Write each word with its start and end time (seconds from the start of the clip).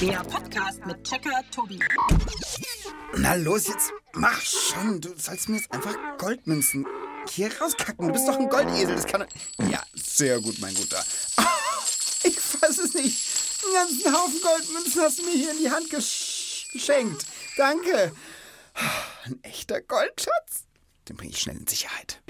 Der 0.00 0.18
Podcast 0.24 0.84
mit 0.84 1.02
Checker 1.04 1.42
Tobi. 1.50 1.78
Na 3.14 3.34
los, 3.34 3.66
jetzt 3.66 3.92
mach 4.12 4.40
schon. 4.40 5.00
Du 5.00 5.14
sollst 5.16 5.48
mir 5.48 5.56
jetzt 5.56 5.72
einfach 5.72 5.94
Goldmünzen 6.18 6.86
hier 7.30 7.50
rauskacken. 7.60 8.06
Du 8.06 8.12
bist 8.12 8.28
doch 8.28 8.38
ein 8.38 8.48
Goldesel. 8.48 8.94
Das 8.94 9.06
kann. 9.06 9.26
Ja, 9.70 9.82
sehr 9.94 10.40
gut, 10.40 10.58
mein 10.60 10.74
Guter. 10.74 11.02
Ich 12.22 12.40
fass 12.40 12.78
es 12.78 12.94
nicht. 12.94 13.24
Einen 13.64 13.74
ganzen 13.74 14.12
Haufen 14.12 14.40
Goldmünzen 14.42 15.00
hast 15.00 15.18
du 15.20 15.24
mir 15.24 15.32
hier 15.32 15.52
in 15.52 15.58
die 15.58 15.70
Hand 15.70 15.88
gesch 15.90 16.66
geschenkt. 16.72 17.24
Danke. 17.56 18.12
Ein 19.24 19.38
echter 19.44 19.80
Goldschatz. 19.80 20.64
Den 21.08 21.16
bringe 21.16 21.30
ich 21.30 21.40
schnell 21.40 21.56
in 21.56 21.66
Sicherheit. 21.68 22.20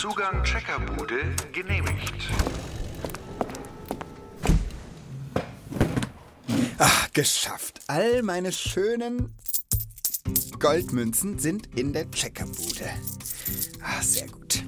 Zugang 0.00 0.42
Checkerbude 0.44 1.36
genehmigt. 1.52 2.14
Ah, 6.78 6.88
geschafft. 7.12 7.80
All 7.86 8.22
meine 8.22 8.50
schönen 8.50 9.34
Goldmünzen 10.58 11.38
sind 11.38 11.68
in 11.76 11.92
der 11.92 12.10
Checkerbude. 12.10 12.88
Ah, 13.82 14.00
sehr 14.00 14.26
gut. 14.28 14.64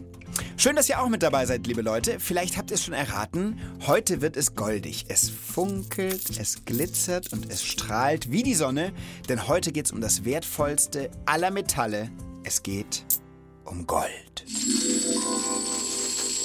Schön, 0.58 0.76
dass 0.76 0.90
ihr 0.90 1.00
auch 1.00 1.08
mit 1.08 1.22
dabei 1.22 1.46
seid, 1.46 1.66
liebe 1.66 1.80
Leute. 1.80 2.20
Vielleicht 2.20 2.58
habt 2.58 2.70
ihr 2.70 2.74
es 2.74 2.84
schon 2.84 2.92
erraten. 2.92 3.58
Heute 3.86 4.20
wird 4.20 4.36
es 4.36 4.54
goldig. 4.54 5.06
Es 5.08 5.30
funkelt, 5.30 6.38
es 6.38 6.66
glitzert 6.66 7.32
und 7.32 7.50
es 7.50 7.64
strahlt 7.64 8.30
wie 8.30 8.42
die 8.42 8.54
Sonne. 8.54 8.92
Denn 9.30 9.48
heute 9.48 9.72
geht 9.72 9.86
es 9.86 9.92
um 9.92 10.02
das 10.02 10.26
wertvollste 10.26 11.10
aller 11.24 11.50
Metalle. 11.50 12.10
Es 12.44 12.62
geht 12.62 13.06
um 13.64 13.86
Gold. 13.86 14.44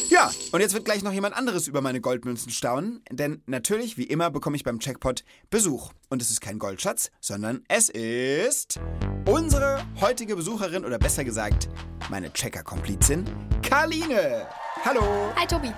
Ja, 0.10 0.32
und 0.52 0.62
jetzt 0.62 0.74
wird 0.74 0.86
gleich 0.86 1.04
noch 1.04 1.12
jemand 1.12 1.36
anderes 1.36 1.68
über 1.68 1.82
meine 1.82 2.02
Goldmünzen 2.02 2.52
staunen, 2.52 3.04
denn 3.12 3.44
natürlich, 3.46 3.98
wie 3.98 4.06
immer, 4.06 4.32
bekomme 4.32 4.56
ich 4.56 4.64
beim 4.64 4.80
Checkpot 4.80 5.24
Besuch. 5.50 5.92
Und 6.10 6.22
es 6.22 6.32
ist 6.32 6.40
kein 6.40 6.60
Goldschatz, 6.60 7.12
sondern 7.20 7.64
es 7.68 7.90
ist 7.90 8.80
unsere 9.28 9.86
heutige 10.00 10.36
Besucherin 10.36 10.86
oder 10.86 10.98
besser 10.98 11.24
gesagt, 11.24 11.70
meine 12.10 12.32
Checker-Komplizin, 12.32 13.26
Karline. 13.62 14.48
Hallo. 14.86 15.04
Hi 15.36 15.46
Tobi. 15.46 15.74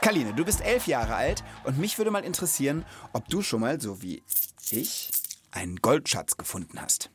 Karline, 0.00 0.32
du 0.32 0.44
bist 0.44 0.62
elf 0.62 0.86
Jahre 0.86 1.14
alt 1.14 1.44
und 1.64 1.78
mich 1.78 1.98
würde 1.98 2.10
mal 2.10 2.24
interessieren, 2.24 2.84
ob 3.12 3.28
du 3.28 3.42
schon 3.42 3.60
mal, 3.60 3.80
so 3.80 4.00
wie 4.00 4.22
ich, 4.70 5.10
einen 5.50 5.76
Goldschatz 5.76 6.36
gefunden 6.36 6.80
hast. 6.80 7.10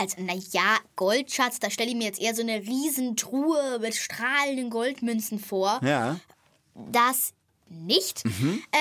Also, 0.00 0.22
naja, 0.22 0.78
Goldschatz, 0.96 1.60
da 1.60 1.68
stelle 1.70 1.90
ich 1.90 1.96
mir 1.96 2.04
jetzt 2.04 2.20
eher 2.20 2.34
so 2.34 2.40
eine 2.40 2.60
Riesentruhe 2.62 3.78
mit 3.80 3.94
strahlenden 3.94 4.70
Goldmünzen 4.70 5.38
vor. 5.38 5.78
Ja, 5.84 6.18
Das 6.74 7.34
nicht. 7.68 8.24
Äh, 8.24 8.78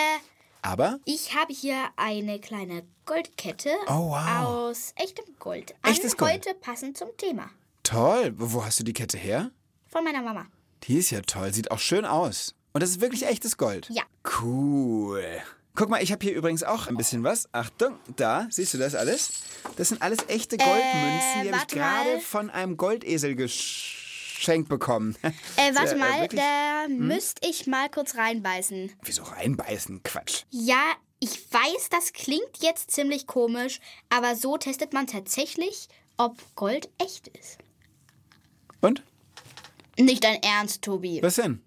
aber 0.62 1.00
ich 1.06 1.36
habe 1.36 1.54
hier 1.54 1.90
eine 1.98 2.40
kleine 2.40 2.84
Goldkette 3.06 3.70
Oh, 3.88 4.12
wow. 4.12 4.46
aus 4.46 4.94
echtem 4.96 5.26
Gold. 5.40 5.76
Echtes 5.84 6.16
Gold. 6.16 6.32
Heute 6.34 6.54
passend 6.56 6.98
zum 6.98 7.10
Thema. 7.18 7.50
toll. 7.84 8.34
Wo 8.38 8.64
hast 8.64 8.80
du 8.80 8.84
die 8.84 8.94
Kette 8.94 9.18
her? 9.18 9.52
Von 9.88 10.04
meiner 10.06 10.22
Mama. 10.22 10.46
Die 10.84 10.98
ist 10.98 11.10
ja 11.12 11.22
toll, 11.22 11.54
sieht 11.54 11.72
auch 11.72 11.80
schön 11.80 12.06
aus. 12.06 12.56
Und 12.72 12.82
das 12.82 12.92
ist 12.92 13.02
wirklich 13.02 13.26
echtes 13.26 13.58
Gold. 13.58 13.90
Ja. 13.90 14.04
Cool. 14.42 15.26
Guck 15.76 15.90
mal, 15.90 16.02
ich 16.04 16.12
habe 16.12 16.26
hier 16.26 16.36
übrigens 16.36 16.64
auch 16.64 16.88
ein 16.88 16.98
bisschen 16.98 17.24
was. 17.24 17.48
Achtung, 17.54 17.98
da, 18.16 18.48
siehst 18.50 18.74
du 18.74 18.78
das 18.78 18.96
alles? 18.96 19.32
Das 19.78 19.90
sind 19.90 20.02
alles 20.02 20.20
echte 20.28 20.58
Goldmünzen, 20.58 21.44
die 21.44 21.52
habe 21.52 21.58
ich 21.58 21.68
gerade 21.68 22.20
von 22.20 22.50
einem 22.50 22.76
Goldesel 22.76 23.36
geschenkt 23.36 24.68
bekommen. 24.70 25.16
Äh, 25.58 25.76
warte 25.76 25.90
Sehr, 25.90 25.98
mal, 25.98 26.22
wirklich- 26.22 26.42
da 26.42 26.88
müsste 26.90 27.48
ich 27.48 27.68
mal 27.68 27.90
kurz 27.90 28.16
reinbeißen. 28.16 28.92
Wieso 29.04 29.24
reinbeißen? 29.24 30.04
Quatsch. 30.04 30.44
Ja, 30.50 30.82
ich 31.20 31.52
weiß, 31.52 31.90
das 31.92 32.14
klingt 32.14 32.62
jetzt 32.62 32.92
ziemlich 32.92 33.28
komisch, 33.28 33.80
aber 34.10 34.36
so 34.36 34.58
testet 34.58 34.94
man 34.94 35.06
tatsächlich, 35.08 35.88
ob 36.18 36.38
Gold 36.56 36.90
echt 36.98 37.28
ist. 37.30 37.58
Und? 38.82 39.04
Nicht 39.98 40.24
dein 40.24 40.42
Ernst, 40.42 40.82
Tobi. 40.82 41.20
Was 41.22 41.36
denn? 41.36 41.62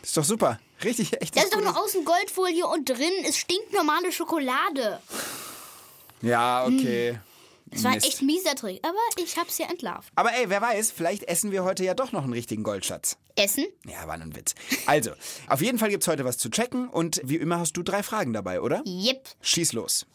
Das 0.00 0.10
ist 0.10 0.16
doch 0.16 0.24
super. 0.24 0.60
Richtig 0.82 1.12
echtes 1.14 1.30
Das 1.30 1.44
ist 1.44 1.54
doch 1.54 1.60
nur 1.60 1.76
außen 1.82 2.04
Goldfolie 2.04 2.66
und 2.66 2.88
drin 2.88 3.12
ist 3.26 3.38
stinknormale 3.38 4.12
Schokolade. 4.12 5.00
Ja, 6.20 6.64
okay. 6.64 7.18
Das 7.66 7.82
war 7.82 7.90
ein 7.90 7.96
Mist. 7.96 8.06
echt 8.06 8.22
mieser 8.22 8.54
Trick, 8.54 8.80
aber 8.82 8.98
ich 9.16 9.36
hab's 9.36 9.58
ja 9.58 9.66
entlarvt. 9.66 10.08
Aber 10.14 10.32
ey, 10.32 10.48
wer 10.48 10.60
weiß, 10.60 10.92
vielleicht 10.92 11.24
essen 11.24 11.50
wir 11.50 11.64
heute 11.64 11.84
ja 11.84 11.94
doch 11.94 12.12
noch 12.12 12.22
einen 12.22 12.32
richtigen 12.32 12.62
Goldschatz. 12.62 13.16
Essen? 13.36 13.66
Ja, 13.84 14.06
war 14.06 14.16
nur 14.16 14.26
ein 14.26 14.36
Witz. 14.36 14.54
Also, 14.86 15.10
auf 15.48 15.60
jeden 15.60 15.78
Fall 15.78 15.88
gibt's 15.90 16.06
heute 16.06 16.24
was 16.24 16.38
zu 16.38 16.50
checken 16.50 16.88
und 16.88 17.20
wie 17.24 17.36
immer 17.36 17.58
hast 17.58 17.72
du 17.76 17.82
drei 17.82 18.02
Fragen 18.02 18.32
dabei, 18.32 18.60
oder? 18.60 18.82
Jep. 18.84 19.28
Schieß 19.40 19.72
los. 19.72 20.06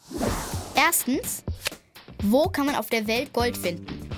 Erstens, 0.74 1.42
wo 2.22 2.48
kann 2.48 2.66
man 2.66 2.76
auf 2.76 2.88
der 2.88 3.06
Welt 3.06 3.32
Gold 3.32 3.56
finden? 3.56 4.08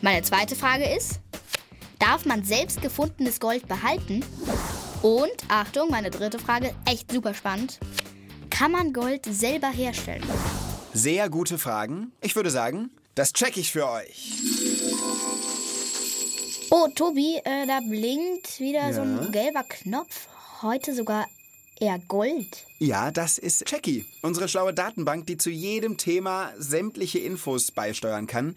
Meine 0.00 0.22
zweite 0.22 0.56
Frage 0.56 0.84
ist, 0.96 1.20
darf 2.00 2.24
man 2.24 2.42
selbst 2.44 2.82
gefundenes 2.82 3.38
Gold 3.38 3.68
behalten? 3.68 4.24
Und, 5.02 5.32
Achtung, 5.48 5.90
meine 5.90 6.10
dritte 6.10 6.38
Frage, 6.38 6.74
echt 6.84 7.10
super 7.10 7.34
spannend, 7.34 7.78
kann 8.50 8.70
man 8.70 8.92
Gold 8.92 9.26
selber 9.26 9.68
herstellen? 9.68 10.22
Sehr 10.94 11.28
gute 11.28 11.58
Fragen. 11.58 12.12
Ich 12.20 12.36
würde 12.36 12.50
sagen, 12.50 12.90
das 13.14 13.32
check 13.32 13.56
ich 13.56 13.72
für 13.72 13.88
euch. 13.88 14.32
Oh, 16.70 16.88
Tobi, 16.94 17.36
äh, 17.44 17.66
da 17.66 17.80
blinkt 17.80 18.60
wieder 18.60 18.92
so 18.92 19.00
Ja? 19.02 19.20
ein 19.20 19.32
gelber 19.32 19.64
Knopf. 19.68 20.28
Heute 20.62 20.94
sogar 20.94 21.26
eher 21.80 21.98
Gold. 22.06 22.64
Ja, 22.78 23.10
das 23.10 23.38
ist 23.38 23.64
Checky, 23.66 24.06
unsere 24.22 24.48
schlaue 24.48 24.72
Datenbank, 24.72 25.26
die 25.26 25.36
zu 25.36 25.50
jedem 25.50 25.96
Thema 25.96 26.52
sämtliche 26.56 27.18
Infos 27.18 27.72
beisteuern 27.72 28.26
kann. 28.26 28.56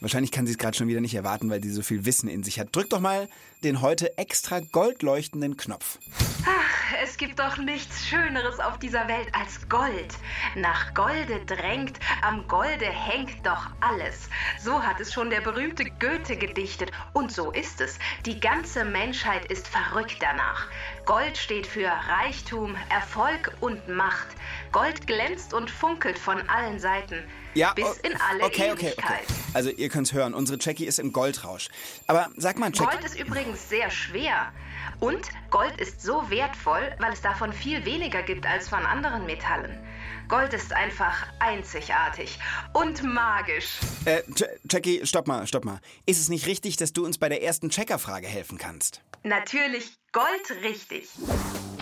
Wahrscheinlich 0.00 0.32
kann 0.32 0.46
sie 0.46 0.52
es 0.52 0.58
gerade 0.58 0.76
schon 0.76 0.88
wieder 0.88 1.00
nicht 1.00 1.14
erwarten, 1.14 1.50
weil 1.50 1.62
sie 1.62 1.70
so 1.70 1.82
viel 1.82 2.04
Wissen 2.04 2.28
in 2.28 2.42
sich 2.42 2.58
hat. 2.58 2.74
Drück 2.74 2.90
doch 2.90 2.98
mal 3.00 3.28
den 3.64 3.80
heute 3.80 4.18
extra 4.18 4.60
goldleuchtenden 4.60 5.56
Knopf. 5.56 5.98
Es 7.02 7.16
gibt 7.16 7.38
doch 7.38 7.56
nichts 7.56 8.06
Schöneres 8.06 8.60
auf 8.60 8.78
dieser 8.78 9.08
Welt 9.08 9.28
als 9.32 9.68
Gold. 9.68 10.14
Nach 10.54 10.92
Golde 10.94 11.44
drängt, 11.46 11.98
am 12.22 12.46
Golde 12.48 12.86
hängt 12.86 13.44
doch 13.46 13.70
alles. 13.80 14.28
So 14.60 14.82
hat 14.82 15.00
es 15.00 15.12
schon 15.12 15.30
der 15.30 15.40
berühmte 15.40 15.84
Goethe 15.84 16.36
gedichtet. 16.36 16.90
Und 17.12 17.32
so 17.32 17.50
ist 17.50 17.80
es. 17.80 17.98
Die 18.26 18.38
ganze 18.38 18.84
Menschheit 18.84 19.46
ist 19.50 19.66
verrückt 19.66 20.16
danach. 20.20 20.68
Gold 21.04 21.36
steht 21.36 21.66
für 21.66 21.88
Reichtum, 21.88 22.76
Erfolg 22.88 23.52
und 23.60 23.88
Macht. 23.88 24.28
Gold 24.70 25.06
glänzt 25.06 25.54
und 25.54 25.70
funkelt 25.70 26.18
von 26.18 26.48
allen 26.48 26.78
Seiten. 26.78 27.16
Ja, 27.54 27.74
bis 27.74 27.98
in 27.98 28.16
alle 28.16 28.44
okay, 28.44 28.70
okay, 28.72 28.86
Ewigkeit. 28.86 29.22
okay. 29.24 29.34
Also 29.52 29.70
ihr 29.70 29.90
könnt's 29.90 30.14
hören, 30.14 30.32
unsere 30.32 30.58
Jackie 30.58 30.86
ist 30.86 30.98
im 30.98 31.12
Goldrausch. 31.12 31.68
Aber 32.06 32.30
sag 32.36 32.58
mal, 32.58 32.70
Jackie, 32.72 32.96
Gold 32.96 33.04
ist 33.04 33.18
übrigens 33.18 33.51
sehr 33.56 33.90
schwer. 33.90 34.52
Und 35.00 35.28
Gold 35.50 35.80
ist 35.80 36.00
so 36.02 36.30
wertvoll, 36.30 36.94
weil 36.98 37.12
es 37.12 37.20
davon 37.20 37.52
viel 37.52 37.84
weniger 37.84 38.22
gibt 38.22 38.46
als 38.46 38.68
von 38.68 38.84
anderen 38.84 39.26
Metallen. 39.26 39.78
Gold 40.28 40.54
ist 40.54 40.72
einfach 40.72 41.26
einzigartig 41.40 42.38
und 42.72 43.02
magisch. 43.02 43.78
äh, 44.06 44.22
Jackie, 44.70 45.04
stopp 45.04 45.26
mal, 45.26 45.46
stopp 45.46 45.64
mal. 45.64 45.80
Ist 46.06 46.20
es 46.20 46.28
nicht 46.28 46.46
richtig, 46.46 46.76
dass 46.76 46.92
du 46.92 47.04
uns 47.04 47.18
bei 47.18 47.28
der 47.28 47.42
ersten 47.42 47.68
Checkerfrage 47.68 48.26
helfen 48.26 48.56
kannst? 48.58 49.02
Natürlich 49.24 49.92
Gold 50.12 50.62
richtig. 50.62 51.08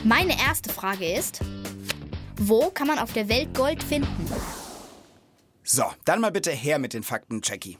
Meine 0.04 0.38
erste 0.40 0.72
Frage 0.72 1.12
ist, 1.12 1.40
wo 2.36 2.70
kann 2.70 2.86
man 2.86 2.98
auf 2.98 3.12
der 3.12 3.28
Welt 3.28 3.54
Gold 3.54 3.82
finden? 3.82 4.30
So, 5.62 5.84
dann 6.04 6.20
mal 6.20 6.32
bitte 6.32 6.50
her 6.50 6.78
mit 6.78 6.94
den 6.94 7.02
Fakten, 7.02 7.42
Jackie. 7.44 7.78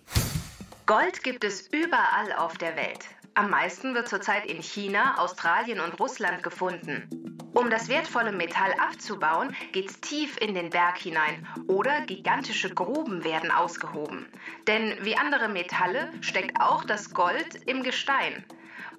Gold 0.86 1.22
gibt 1.22 1.44
es 1.44 1.66
überall 1.68 2.32
auf 2.36 2.58
der 2.58 2.76
Welt. 2.76 3.00
Am 3.40 3.48
meisten 3.48 3.94
wird 3.94 4.06
zurzeit 4.06 4.44
in 4.44 4.62
China, 4.62 5.16
Australien 5.16 5.80
und 5.80 5.98
Russland 5.98 6.42
gefunden. 6.42 7.08
Um 7.54 7.70
das 7.70 7.88
wertvolle 7.88 8.32
Metall 8.32 8.74
abzubauen, 8.74 9.56
geht's 9.72 9.98
tief 9.98 10.36
in 10.42 10.52
den 10.52 10.68
Berg 10.68 10.98
hinein 10.98 11.48
oder 11.66 12.02
gigantische 12.02 12.68
Gruben 12.68 13.24
werden 13.24 13.50
ausgehoben. 13.50 14.26
Denn 14.66 14.94
wie 15.00 15.16
andere 15.16 15.48
Metalle 15.48 16.10
steckt 16.20 16.60
auch 16.60 16.84
das 16.84 17.14
Gold 17.14 17.54
im 17.64 17.82
Gestein. 17.82 18.44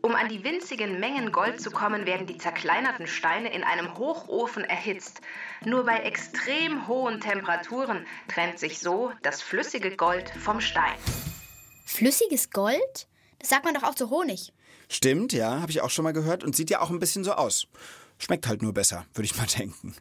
Um 0.01 0.15
an 0.15 0.27
die 0.27 0.43
winzigen 0.43 0.99
Mengen 0.99 1.31
Gold 1.31 1.61
zu 1.61 1.69
kommen, 1.69 2.07
werden 2.07 2.25
die 2.25 2.39
zerkleinerten 2.39 3.05
Steine 3.05 3.53
in 3.53 3.63
einem 3.63 3.95
Hochofen 3.95 4.63
erhitzt. 4.63 5.21
Nur 5.65 5.85
bei 5.85 5.97
extrem 5.99 6.87
hohen 6.87 7.21
Temperaturen 7.21 8.07
trennt 8.27 8.57
sich 8.57 8.79
so 8.79 9.11
das 9.21 9.43
flüssige 9.43 9.95
Gold 9.95 10.31
vom 10.31 10.61
Stein. 10.61 10.97
Flüssiges 11.85 12.49
Gold? 12.49 13.07
Das 13.41 13.49
sagt 13.49 13.65
man 13.65 13.73
doch 13.73 13.83
auch 13.83 13.95
zu 13.95 14.09
Honig. 14.09 14.53
Stimmt, 14.87 15.33
ja, 15.33 15.59
habe 15.59 15.71
ich 15.71 15.81
auch 15.81 15.89
schon 15.89 16.03
mal 16.03 16.13
gehört 16.13 16.43
und 16.43 16.55
sieht 16.55 16.69
ja 16.69 16.81
auch 16.81 16.89
ein 16.89 16.99
bisschen 16.99 17.23
so 17.23 17.33
aus. 17.33 17.67
Schmeckt 18.17 18.47
halt 18.47 18.61
nur 18.61 18.73
besser, 18.73 19.05
würde 19.13 19.25
ich 19.25 19.35
mal 19.35 19.47
denken. 19.47 19.95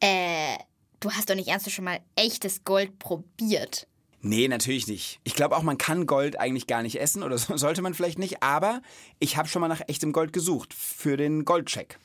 Äh, 0.00 0.58
du 1.00 1.10
hast 1.10 1.30
doch 1.30 1.34
nicht 1.34 1.48
ernsthaft 1.48 1.76
schon 1.76 1.86
mal 1.86 2.00
echtes 2.16 2.64
Gold 2.64 2.98
probiert. 2.98 3.86
Nee, 4.20 4.48
natürlich 4.48 4.86
nicht. 4.86 5.20
Ich 5.24 5.34
glaube 5.34 5.56
auch, 5.56 5.62
man 5.62 5.78
kann 5.78 6.06
Gold 6.06 6.38
eigentlich 6.38 6.66
gar 6.66 6.82
nicht 6.82 7.00
essen 7.00 7.22
oder 7.22 7.38
so, 7.38 7.56
sollte 7.58 7.82
man 7.82 7.94
vielleicht 7.94 8.18
nicht, 8.18 8.42
aber 8.42 8.82
ich 9.20 9.36
habe 9.36 9.48
schon 9.48 9.60
mal 9.60 9.68
nach 9.68 9.82
echtem 9.86 10.12
Gold 10.12 10.32
gesucht 10.32 10.74
für 10.74 11.16
den 11.16 11.44
Goldcheck. 11.44 11.98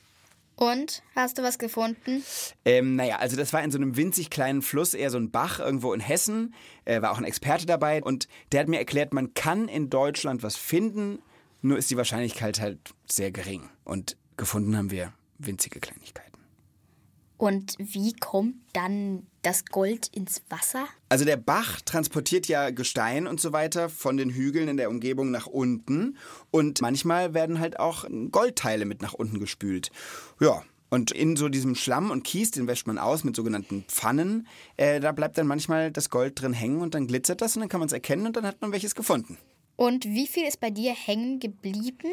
Und 0.59 1.03
hast 1.15 1.37
du 1.37 1.41
was 1.41 1.57
gefunden? 1.57 2.21
Ähm, 2.65 2.97
naja, 2.97 3.15
also 3.19 3.37
das 3.37 3.53
war 3.53 3.63
in 3.63 3.71
so 3.71 3.77
einem 3.77 3.95
winzig 3.95 4.29
kleinen 4.29 4.61
Fluss, 4.61 4.93
eher 4.93 5.09
so 5.09 5.17
ein 5.17 5.31
Bach 5.31 5.59
irgendwo 5.59 5.93
in 5.93 6.01
Hessen. 6.01 6.53
Äh, 6.83 7.01
war 7.01 7.11
auch 7.11 7.17
ein 7.17 7.23
Experte 7.23 7.65
dabei 7.65 8.03
und 8.03 8.27
der 8.51 8.59
hat 8.59 8.67
mir 8.67 8.77
erklärt, 8.77 9.13
man 9.13 9.33
kann 9.33 9.69
in 9.69 9.89
Deutschland 9.89 10.43
was 10.43 10.57
finden, 10.57 11.19
nur 11.61 11.77
ist 11.77 11.89
die 11.89 11.95
Wahrscheinlichkeit 11.95 12.59
halt 12.59 12.77
sehr 13.09 13.31
gering. 13.31 13.69
Und 13.85 14.17
gefunden 14.35 14.75
haben 14.75 14.91
wir 14.91 15.13
winzige 15.37 15.79
Kleinigkeiten. 15.79 16.28
Und 17.39 17.75
wie 17.77 18.11
kommt 18.11 18.55
dann 18.73 19.25
das 19.43 19.63
Gold 19.63 20.07
ins 20.07 20.41
Wasser? 20.49 20.85
Also 21.07 21.23
der 21.23 21.37
Bach 21.37 21.79
transportiert 21.79 22.49
ja 22.49 22.69
Gestein 22.69 23.27
und 23.27 23.39
so 23.39 23.53
weiter 23.53 23.87
von 23.87 24.17
den 24.17 24.29
Hügeln 24.29 24.67
in 24.67 24.75
der 24.75 24.89
Umgebung 24.89 25.31
nach 25.31 25.47
unten 25.47 26.17
und 26.51 26.81
manchmal 26.81 27.33
werden 27.33 27.61
halt 27.61 27.79
auch 27.79 28.03
Goldteile 28.29 28.83
mit 28.83 29.01
nach 29.01 29.13
unten 29.13 29.39
gespült. 29.39 29.89
Ja. 30.41 30.63
Und 30.91 31.11
in 31.11 31.37
so 31.37 31.49
diesem 31.49 31.75
Schlamm 31.75 32.09
und 32.11 32.23
Kies, 32.23 32.51
den 32.51 32.67
wäscht 32.67 32.87
man 32.87 32.97
aus 32.97 33.23
mit 33.23 33.35
sogenannten 33.35 33.85
Pfannen, 33.87 34.47
äh, 34.75 34.99
da 34.99 35.11
bleibt 35.11 35.37
dann 35.37 35.45
manchmal 35.45 35.91
das 35.91 36.09
Gold 36.09 36.41
drin 36.41 36.51
hängen 36.51 36.81
und 36.81 36.95
dann 36.95 37.05
glitzert 37.07 37.41
das 37.41 37.55
und 37.55 37.61
dann 37.61 37.69
kann 37.69 37.79
man 37.79 37.87
es 37.87 37.93
erkennen 37.93 38.25
und 38.25 38.35
dann 38.35 38.45
hat 38.45 38.59
man 38.59 38.71
welches 38.71 38.95
gefunden. 38.95 39.37
Und 39.75 40.03
wie 40.05 40.27
viel 40.27 40.45
ist 40.45 40.59
bei 40.59 40.71
dir 40.71 40.91
hängen 40.93 41.39
geblieben? 41.39 42.09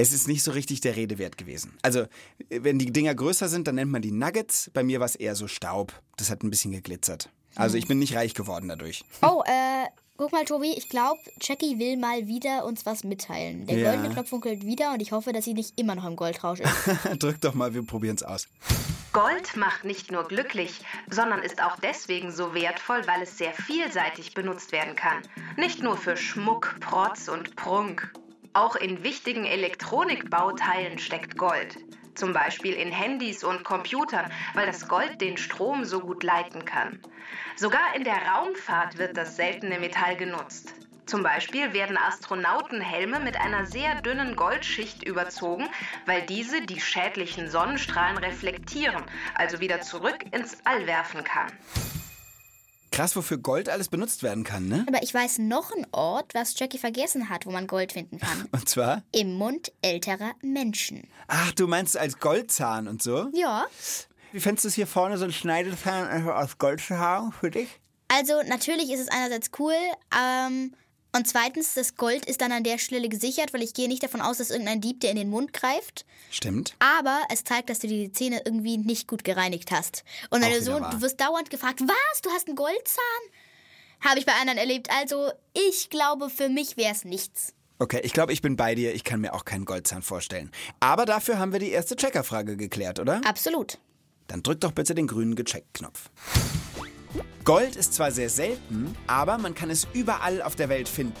Es 0.00 0.12
ist 0.12 0.28
nicht 0.28 0.44
so 0.44 0.52
richtig 0.52 0.80
der 0.80 0.94
Rede 0.94 1.18
wert 1.18 1.36
gewesen. 1.36 1.76
Also, 1.82 2.04
wenn 2.50 2.78
die 2.78 2.92
Dinger 2.92 3.16
größer 3.16 3.48
sind, 3.48 3.66
dann 3.66 3.74
nennt 3.74 3.90
man 3.90 4.00
die 4.00 4.12
Nuggets. 4.12 4.70
Bei 4.72 4.84
mir 4.84 5.00
war 5.00 5.06
es 5.06 5.16
eher 5.16 5.34
so 5.34 5.48
Staub. 5.48 5.92
Das 6.16 6.30
hat 6.30 6.44
ein 6.44 6.50
bisschen 6.50 6.70
geglitzert. 6.70 7.30
Also, 7.56 7.76
ich 7.76 7.88
bin 7.88 7.98
nicht 7.98 8.14
reich 8.14 8.32
geworden 8.34 8.68
dadurch. 8.68 9.02
Oh, 9.22 9.42
äh, 9.44 9.86
guck 10.16 10.30
mal, 10.30 10.44
Tobi, 10.44 10.72
ich 10.76 10.88
glaube, 10.88 11.18
Jackie 11.40 11.80
will 11.80 11.96
mal 11.96 12.28
wieder 12.28 12.64
uns 12.64 12.86
was 12.86 13.02
mitteilen. 13.02 13.66
Der 13.66 13.76
Ja. 13.76 13.90
goldene 13.90 14.14
Knopf 14.14 14.28
funkelt 14.28 14.64
wieder 14.64 14.92
und 14.92 15.02
ich 15.02 15.10
hoffe, 15.10 15.32
dass 15.32 15.44
sie 15.44 15.54
nicht 15.54 15.76
immer 15.80 15.96
noch 15.96 16.06
im 16.06 16.14
Goldrausch 16.14 16.60
ist. 16.60 16.70
Drück 17.20 17.40
doch 17.40 17.54
mal, 17.54 17.74
wir 17.74 17.84
probieren 17.84 18.14
es 18.14 18.22
aus. 18.22 18.46
Gold 19.12 19.56
macht 19.56 19.84
nicht 19.84 20.12
nur 20.12 20.28
glücklich, 20.28 20.80
sondern 21.10 21.42
ist 21.42 21.60
auch 21.60 21.76
deswegen 21.80 22.30
so 22.30 22.54
wertvoll, 22.54 23.02
weil 23.08 23.22
es 23.22 23.36
sehr 23.36 23.52
vielseitig 23.52 24.34
benutzt 24.34 24.70
werden 24.70 24.94
kann. 24.94 25.22
Nicht 25.56 25.82
nur 25.82 25.96
für 25.96 26.16
Schmuck, 26.16 26.76
Protz 26.78 27.26
und 27.26 27.56
Prunk. 27.56 28.12
Auch 28.58 28.74
in 28.74 29.04
wichtigen 29.04 29.44
Elektronikbauteilen 29.44 30.98
steckt 30.98 31.38
Gold. 31.38 31.76
Zum 32.16 32.32
Beispiel 32.32 32.74
in 32.74 32.90
Handys 32.90 33.44
und 33.44 33.62
Computern, 33.62 34.32
weil 34.54 34.66
das 34.66 34.88
Gold 34.88 35.20
den 35.20 35.36
Strom 35.36 35.84
so 35.84 36.00
gut 36.00 36.24
leiten 36.24 36.64
kann. 36.64 37.00
Sogar 37.54 37.94
in 37.94 38.02
der 38.02 38.16
Raumfahrt 38.16 38.98
wird 38.98 39.16
das 39.16 39.36
seltene 39.36 39.78
Metall 39.78 40.16
genutzt. 40.16 40.74
Zum 41.06 41.22
Beispiel 41.22 41.72
werden 41.72 41.96
Astronautenhelme 41.96 43.20
mit 43.20 43.40
einer 43.40 43.64
sehr 43.64 44.02
dünnen 44.02 44.34
Goldschicht 44.34 45.04
überzogen, 45.04 45.68
weil 46.06 46.22
diese 46.22 46.60
die 46.62 46.80
schädlichen 46.80 47.48
Sonnenstrahlen 47.48 48.18
reflektieren, 48.18 49.04
also 49.36 49.60
wieder 49.60 49.82
zurück 49.82 50.24
ins 50.32 50.58
All 50.64 50.84
werfen 50.88 51.22
kann. 51.22 51.52
Krass, 52.98 53.14
wofür 53.14 53.38
Gold 53.38 53.68
alles 53.68 53.90
benutzt 53.90 54.24
werden 54.24 54.42
kann, 54.42 54.66
ne? 54.66 54.84
Aber 54.88 55.00
ich 55.04 55.14
weiß 55.14 55.38
noch 55.38 55.70
einen 55.70 55.86
Ort, 55.92 56.34
was 56.34 56.58
Jackie 56.58 56.78
vergessen 56.78 57.28
hat, 57.28 57.46
wo 57.46 57.52
man 57.52 57.68
Gold 57.68 57.92
finden 57.92 58.18
kann. 58.18 58.48
Und 58.50 58.68
zwar? 58.68 59.04
Im 59.12 59.34
Mund 59.34 59.70
älterer 59.82 60.32
Menschen. 60.42 61.06
Ach, 61.28 61.52
du 61.52 61.68
meinst 61.68 61.96
als 61.96 62.18
Goldzahn 62.18 62.88
und 62.88 63.00
so? 63.00 63.30
Ja. 63.34 63.66
Wie 64.32 64.40
fändest 64.40 64.64
du 64.64 64.68
es 64.70 64.74
hier 64.74 64.88
vorne, 64.88 65.16
so 65.16 65.26
ein 65.26 65.32
Schneidezahn 65.32 66.08
einfach 66.08 66.42
aus 66.42 66.58
Gold 66.58 66.80
zu 66.80 66.98
haben 66.98 67.30
für 67.30 67.52
dich? 67.52 67.68
Also 68.08 68.32
natürlich 68.48 68.90
ist 68.90 68.98
es 68.98 69.08
einerseits 69.08 69.52
cool, 69.60 69.74
ähm, 70.20 70.74
und 71.14 71.26
zweitens, 71.26 71.74
das 71.74 71.96
Gold 71.96 72.26
ist 72.26 72.40
dann 72.40 72.52
an 72.52 72.64
der 72.64 72.78
Stelle 72.78 73.08
gesichert, 73.08 73.54
weil 73.54 73.62
ich 73.62 73.72
gehe 73.72 73.88
nicht 73.88 74.02
davon 74.02 74.20
aus, 74.20 74.38
dass 74.38 74.50
irgendein 74.50 74.80
Dieb 74.80 75.00
dir 75.00 75.10
in 75.10 75.16
den 75.16 75.30
Mund 75.30 75.52
greift. 75.52 76.04
Stimmt. 76.30 76.74
Aber 76.78 77.22
es 77.32 77.44
zeigt, 77.44 77.70
dass 77.70 77.78
du 77.78 77.88
die 77.88 78.12
Zähne 78.12 78.42
irgendwie 78.44 78.76
nicht 78.76 79.08
gut 79.08 79.24
gereinigt 79.24 79.70
hast. 79.70 80.04
Und 80.30 80.42
wenn 80.42 80.52
Auch 80.52 80.90
du 80.90 81.00
wirst 81.00 81.20
dauernd 81.20 81.50
gefragt, 81.50 81.80
was, 81.80 82.20
du 82.20 82.30
hast 82.30 82.46
einen 82.46 82.56
Goldzahn? 82.56 83.02
Habe 84.00 84.20
ich 84.20 84.26
bei 84.26 84.32
anderen 84.32 84.58
erlebt. 84.58 84.90
Also 84.90 85.30
ich 85.54 85.90
glaube, 85.90 86.30
für 86.30 86.48
mich 86.48 86.76
wäre 86.76 86.92
es 86.92 87.04
nichts. 87.04 87.54
Okay, 87.80 88.00
ich 88.02 88.12
glaube, 88.12 88.32
ich 88.32 88.42
bin 88.42 88.56
bei 88.56 88.74
dir. 88.74 88.94
Ich 88.94 89.04
kann 89.04 89.20
mir 89.20 89.34
auch 89.34 89.44
keinen 89.44 89.64
Goldzahn 89.64 90.02
vorstellen. 90.02 90.50
Aber 90.80 91.06
dafür 91.06 91.38
haben 91.38 91.52
wir 91.52 91.60
die 91.60 91.70
erste 91.70 91.96
Checkerfrage 91.96 92.56
geklärt, 92.56 92.98
oder? 92.98 93.20
Absolut. 93.24 93.78
Dann 94.26 94.42
drück 94.42 94.60
doch 94.60 94.72
bitte 94.72 94.94
den 94.94 95.06
grünen 95.06 95.36
Gecheckt-Knopf. 95.36 96.10
Gold 97.44 97.76
ist 97.76 97.94
zwar 97.94 98.10
sehr 98.12 98.28
selten, 98.30 98.94
aber 99.06 99.38
man 99.38 99.54
kann 99.54 99.70
es 99.70 99.86
überall 99.94 100.42
auf 100.42 100.54
der 100.56 100.68
Welt 100.68 100.88
finden. 100.88 101.14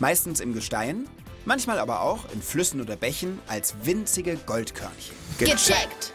Meistens 0.00 0.40
im 0.40 0.52
Gestein, 0.52 1.08
manchmal 1.44 1.78
aber 1.78 2.00
auch 2.02 2.30
in 2.32 2.42
Flüssen 2.42 2.80
oder 2.80 2.96
Bächen 2.96 3.38
als 3.46 3.74
winzige 3.84 4.36
Goldkörnchen. 4.36 5.14
Gecheckt. 5.38 6.12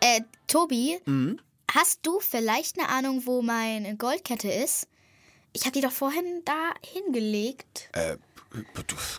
Äh, 0.00 0.20
Tobi, 0.46 0.98
Mhm. 1.06 1.40
hast 1.72 2.00
du 2.02 2.20
vielleicht 2.20 2.78
eine 2.78 2.88
Ahnung, 2.88 3.22
wo 3.26 3.42
meine 3.42 3.96
Goldkette 3.96 4.50
ist? 4.50 4.88
Ich 5.52 5.62
habe 5.62 5.72
die 5.72 5.80
doch 5.80 5.92
vorhin 5.92 6.42
da 6.44 6.72
hingelegt. 6.84 7.88
Äh, 7.92 8.16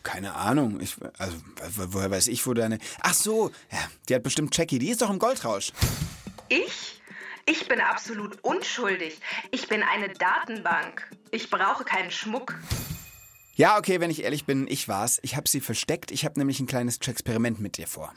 keine 0.03 0.33
Ahnung. 0.35 0.79
Ich, 0.79 0.95
also, 1.17 1.37
wo- 1.75 1.93
woher 1.93 2.11
weiß 2.11 2.27
ich, 2.27 2.45
wo 2.47 2.53
deine. 2.53 2.79
Ach 3.01 3.13
so, 3.13 3.51
ja, 3.71 3.79
die 4.07 4.15
hat 4.15 4.23
bestimmt 4.23 4.55
Jackie. 4.57 4.79
Die 4.79 4.89
ist 4.89 5.01
doch 5.01 5.09
im 5.09 5.19
Goldrausch. 5.19 5.71
Ich? 6.47 6.98
Ich 7.45 7.67
bin 7.67 7.81
absolut 7.81 8.43
unschuldig. 8.43 9.19
Ich 9.51 9.67
bin 9.67 9.83
eine 9.83 10.09
Datenbank. 10.09 11.09
Ich 11.31 11.49
brauche 11.49 11.83
keinen 11.83 12.11
Schmuck. 12.11 12.55
Ja, 13.55 13.77
okay, 13.77 13.99
wenn 13.99 14.11
ich 14.11 14.23
ehrlich 14.23 14.45
bin, 14.45 14.67
ich 14.67 14.87
war's. 14.87 15.19
Ich 15.21 15.35
habe 15.35 15.49
sie 15.49 15.59
versteckt. 15.59 16.11
Ich 16.11 16.23
habe 16.25 16.39
nämlich 16.39 16.59
ein 16.59 16.67
kleines 16.67 16.97
Experiment 17.05 17.59
mit 17.59 17.77
dir 17.77 17.87
vor. 17.87 18.13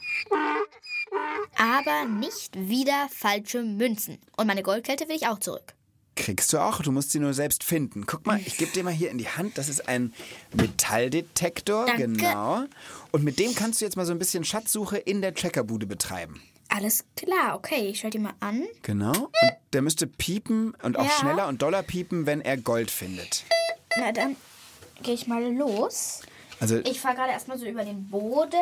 Aber 1.57 2.05
nicht 2.05 2.55
wieder 2.57 3.09
falsche 3.09 3.61
Münzen. 3.61 4.19
Und 4.37 4.47
meine 4.47 4.63
Goldkette 4.63 5.07
will 5.07 5.15
ich 5.15 5.27
auch 5.27 5.39
zurück. 5.39 5.73
Kriegst 6.15 6.53
du 6.53 6.59
auch, 6.59 6.81
du 6.81 6.91
musst 6.91 7.11
sie 7.11 7.19
nur 7.19 7.33
selbst 7.33 7.63
finden. 7.63 8.05
Guck 8.05 8.27
mal, 8.27 8.39
ich 8.39 8.57
gebe 8.57 8.71
dir 8.71 8.83
mal 8.83 8.93
hier 8.93 9.09
in 9.09 9.17
die 9.17 9.27
Hand, 9.27 9.57
das 9.57 9.67
ist 9.67 9.87
ein 9.87 10.13
Metalldetektor, 10.53 11.87
Danke. 11.87 12.07
genau. 12.07 12.65
Und 13.11 13.23
mit 13.23 13.39
dem 13.39 13.55
kannst 13.55 13.81
du 13.81 13.85
jetzt 13.85 13.97
mal 13.97 14.05
so 14.05 14.11
ein 14.11 14.19
bisschen 14.19 14.43
Schatzsuche 14.43 14.97
in 14.97 15.21
der 15.21 15.33
Checkerbude 15.33 15.87
betreiben. 15.87 16.41
Alles 16.69 17.05
klar, 17.15 17.55
okay, 17.55 17.87
ich 17.89 17.99
schalte 17.99 18.17
die 18.17 18.23
mal 18.23 18.33
an. 18.39 18.63
Genau. 18.81 19.11
Und 19.11 19.51
der 19.73 19.81
müsste 19.81 20.07
piepen 20.07 20.73
und 20.81 20.97
auch 20.97 21.05
Ja. 21.05 21.11
schneller 21.11 21.47
und 21.47 21.61
doller 21.61 21.83
piepen, 21.83 22.25
wenn 22.25 22.41
er 22.41 22.57
Gold 22.57 22.89
findet. 22.89 23.43
Na, 23.97 24.11
dann 24.11 24.35
gehe 25.03 25.13
ich 25.13 25.27
mal 25.27 25.43
los. 25.53 26.21
Also, 26.59 26.77
Ich 26.85 27.01
fahre 27.01 27.15
gerade 27.15 27.31
erstmal 27.31 27.57
so 27.57 27.65
über 27.65 27.83
den 27.83 28.07
Boden. 28.09 28.57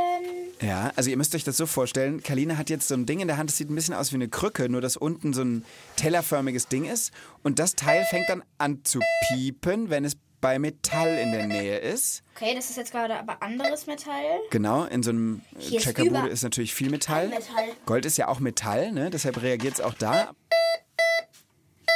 ja, 0.60 0.92
also 0.96 1.10
ihr 1.10 1.18
müsst 1.18 1.36
euch 1.36 1.44
das 1.44 1.56
so 1.58 1.66
vorstellen, 1.68 2.24
Kalina 2.24 2.58
hat 2.58 2.70
jetzt 2.72 2.88
so 2.88 2.96
ein 2.96 3.06
Ding 3.06 3.20
in 3.20 3.28
der 3.28 3.38
Hand, 3.38 3.50
das 3.52 3.58
sieht 3.58 3.70
ein 3.70 3.76
bisschen 3.76 3.94
aus 3.94 4.12
wie 4.12 4.16
eine 4.16 4.28
Krücke, 4.28 4.70
nur 4.70 4.82
dass 4.82 4.98
unten 4.98 5.34
so 5.34 5.44
ein 5.44 5.64
tellerförmiges 5.98 6.68
Ding 6.68 6.86
ist. 6.86 7.12
Und 7.44 7.60
das 7.60 7.76
Teil 7.76 8.04
fängt 8.06 8.28
dann 8.30 8.44
an 8.58 8.84
zu 8.84 9.00
piepen, 9.28 9.90
wenn 9.92 10.04
es 10.04 10.18
bei 10.42 10.58
Metall 10.60 11.18
in 11.20 11.32
der 11.32 11.46
Nähe 11.48 11.78
ist. 11.78 12.24
Okay, 12.36 12.54
das 12.56 12.70
ist 12.72 12.78
jetzt 12.78 12.92
gerade 12.92 13.16
aber 13.18 13.42
anderes 13.44 13.86
Metall. 13.88 14.40
Genau, 14.50 14.86
in 14.86 15.04
so 15.04 15.12
einem 15.12 15.42
äh, 15.56 15.62
Hier 15.62 15.78
ist 15.78 15.84
Checkerbude 15.84 16.20
über- 16.20 16.30
ist 16.30 16.42
natürlich 16.44 16.74
viel 16.74 16.90
Metall. 16.90 17.30
Metall. 17.30 17.70
Gold 17.86 18.06
ist 18.06 18.18
ja 18.18 18.28
auch 18.28 18.40
Metall, 18.40 18.92
ne? 18.92 19.10
deshalb 19.12 19.42
reagiert 19.42 19.76
es 19.76 19.82
auch 19.82 19.94
da. 19.94 20.34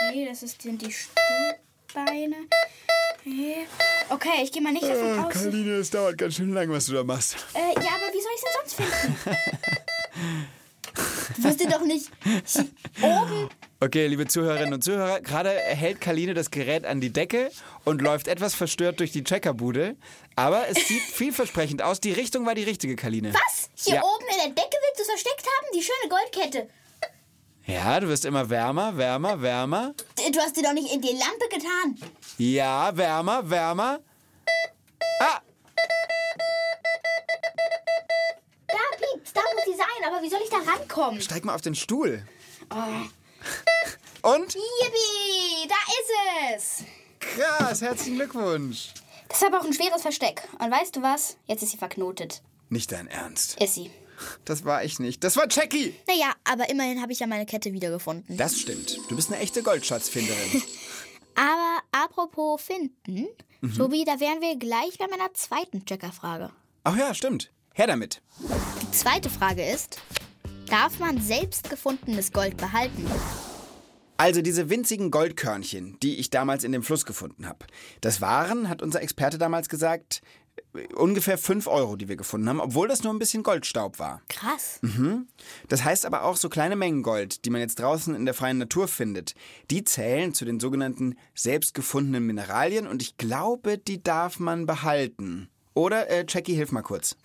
Okay, 0.09 0.25
das 0.29 0.43
ist- 0.43 0.61
sind 0.61 0.81
die 0.81 0.91
Stuhlbeine. 0.93 2.35
Okay, 3.19 3.65
okay 4.09 4.43
ich 4.43 4.51
gehe 4.51 4.61
mal 4.61 4.71
nicht 4.71 4.83
davon 4.87 5.19
aus. 5.25 5.33
Kaline, 5.33 5.71
es 5.77 5.89
dauert 5.89 6.17
ganz 6.17 6.35
schön 6.35 6.53
lang, 6.53 6.69
was 6.69 6.85
du 6.85 6.93
da 6.93 7.03
machst. 7.03 7.35
Äh, 7.55 7.73
ja, 7.73 7.89
aber 7.95 8.13
wie 8.13 8.21
soll 8.21 8.31
ich 8.35 8.41
es 8.43 8.43
denn 8.43 8.53
sonst 8.61 8.75
finden? 8.75 9.37
du 11.37 11.43
wirst 11.43 11.59
dir 11.59 11.69
doch 11.69 11.81
nicht 11.85 12.11
oben. 13.01 13.49
Okay, 13.85 14.07
liebe 14.07 14.25
Zuhörerinnen 14.25 14.73
und 14.73 14.83
Zuhörer, 14.83 15.21
gerade 15.21 15.51
hält 15.51 16.01
Kaline 16.01 16.33
das 16.33 16.49
Gerät 16.49 16.85
an 16.87 17.01
die 17.01 17.13
Decke 17.13 17.51
und 17.83 18.01
läuft 18.01 18.27
etwas 18.27 18.55
verstört 18.55 18.99
durch 18.99 19.11
die 19.11 19.23
Checkerbude. 19.23 19.95
Aber 20.35 20.67
es 20.67 20.87
sieht 20.87 21.03
vielversprechend 21.03 21.83
aus. 21.83 21.99
Die 21.99 22.11
Richtung 22.11 22.47
war 22.47 22.55
die 22.55 22.63
richtige, 22.63 22.95
Kaline. 22.95 23.31
Was? 23.31 23.69
Hier 23.75 23.95
Ja. 23.97 24.01
oben 24.03 24.25
in 24.31 24.37
der 24.37 24.47
Decke 24.63 24.75
willst 24.81 24.97
du 24.97 25.01
es 25.03 25.07
versteckt 25.09 25.45
haben? 25.45 25.67
Die 25.75 25.83
schöne 25.83 26.09
Goldkette. 26.09 26.69
Ja, 27.67 27.99
du 27.99 28.07
wirst 28.07 28.25
immer 28.25 28.49
wärmer, 28.49 28.97
wärmer, 28.97 29.39
wärmer. 29.43 29.93
Du 30.31 30.39
hast 30.39 30.55
sie 30.55 30.63
doch 30.63 30.73
nicht 30.73 30.91
in 30.91 31.01
die 31.01 31.13
Lampe 31.13 31.47
getan. 31.51 32.09
Ja, 32.39 32.95
wärmer, 32.97 33.47
wärmer. 33.47 33.99
Ah, 35.19 35.41
Da 38.67 38.77
piept's, 38.97 39.31
da 39.31 39.41
muss 39.53 39.65
sie 39.65 39.77
sein. 39.77 40.07
Aber 40.11 40.23
wie 40.23 40.29
soll 40.29 40.39
ich 40.43 40.49
da 40.49 40.57
rankommen? 40.71 41.21
steig 41.21 41.45
mal 41.45 41.53
auf 41.53 41.61
den 41.61 41.75
Stuhl. 41.75 42.25
Oh. 42.71 42.75
Und? 44.25 44.55
Yippie, 44.55 45.67
da 45.67 45.75
ist 46.55 46.55
es. 46.55 46.84
Krass, 47.20 47.82
herzlichen 47.82 48.15
Glückwunsch. 48.15 48.89
Das 49.29 49.38
ist 49.38 49.46
aber 49.46 49.60
auch 49.60 49.65
ein 49.65 49.74
schweres 49.74 50.01
Versteck. 50.01 50.48
Und 50.58 50.72
weißt 50.72 50.96
du 50.96 51.03
was? 51.03 51.38
Jetzt 51.46 51.62
ist 51.62 51.70
sie 51.70 51.77
verknotet. 51.77 52.41
Nicht 52.70 52.91
dein 52.91 53.05
Ernst. 53.05 53.62
Ist 53.62 53.75
sie. 53.75 53.91
Das 54.44 54.65
war 54.65 54.84
ich 54.84 54.98
nicht. 54.98 55.24
Das 55.24 55.38
war 55.38 55.46
Jackie. 55.48 55.94
Naja, 56.08 56.34
aber 56.44 56.70
immerhin 56.70 57.03
habe 57.03 57.12
ich 57.12 57.20
ja 57.20 57.27
meine 57.27 57.46
Kette 57.46 57.72
wiedergefunden. 57.72 58.36
Das 58.36 58.58
stimmt. 58.60 58.98
Du 59.10 59.15
bist 59.15 59.32
eine 59.32 59.39
echte 59.41 59.62
Goldschatzfinderin. 59.62 60.63
Aber 61.36 61.79
Apropos 61.91 62.62
finden, 62.62 63.27
Tobi, 63.77 64.05
da 64.05 64.20
wären 64.22 64.39
wir 64.39 64.55
gleich 64.58 64.98
bei 64.98 65.08
meiner 65.08 65.34
zweiten 65.34 65.86
Checkerfrage. 65.86 66.50
Ach 66.86 66.96
ja, 66.98 67.13
stimmt. 67.13 67.51
Her 67.74 67.88
damit. 67.88 68.22
Die 68.39 68.91
zweite 68.91 69.29
Frage 69.29 69.63
ist, 69.70 70.00
darf 70.70 70.98
man 70.98 71.22
selbst 71.22 71.70
gefundenes 71.70 72.32
Gold 72.32 72.55
behalten? 72.55 73.05
Also 74.17 74.41
diese 74.41 74.69
winzigen 74.69 75.12
Goldkörnchen, 75.12 75.98
die 76.01 76.15
ich 76.15 76.29
damals 76.29 76.63
in 76.63 76.72
dem 76.72 76.84
Fluss 76.84 77.05
gefunden 77.05 77.48
habe. 77.48 77.65
Das 78.01 78.22
waren, 78.22 78.69
hat 78.69 78.81
unser 78.81 79.01
Experte 79.01 79.38
damals 79.38 79.67
gesagt, 79.67 80.22
äh, 80.74 80.86
ungefähr 80.93 81.38
5 81.38 81.67
Euro, 81.67 81.98
die 81.98 82.07
wir 82.07 82.15
gefunden 82.15 82.48
haben, 82.48 82.62
obwohl 82.62 82.88
das 82.88 83.03
nur 83.03 83.13
ein 83.13 83.19
bisschen 83.19 83.43
Goldstaub 83.43 84.00
war. 84.00 84.22
Krass. 84.29 84.79
Das 85.67 85.84
heißt 85.84 86.05
aber 86.05 86.24
auch, 86.24 86.38
so 86.38 86.48
kleine 86.48 86.77
Mengen 86.77 87.03
Gold, 87.03 87.43
die 87.43 87.50
man 87.50 87.60
jetzt 87.60 87.79
draußen 87.79 88.15
in 88.15 88.25
der 88.25 88.34
freien 88.34 88.57
Natur 88.57 88.88
findet, 88.88 89.36
die 89.69 89.84
zählen 89.84 90.34
zu 90.34 90.45
den 90.45 90.62
sogenannten 90.62 91.15
selbst 91.34 91.74
gefundenen 91.74 92.25
Mineralien 92.25 92.88
und 92.88 93.01
ich 93.01 93.17
glaube, 93.17 93.77
die 93.77 94.01
darf 94.01 94.39
man 94.39 94.65
behalten. 94.65 95.50
Oder, 95.74 96.10
äh, 96.10 96.25
Jackie, 96.27 96.55
hilf 96.55 96.72
mal 96.72 96.84
kurz. 96.84 97.17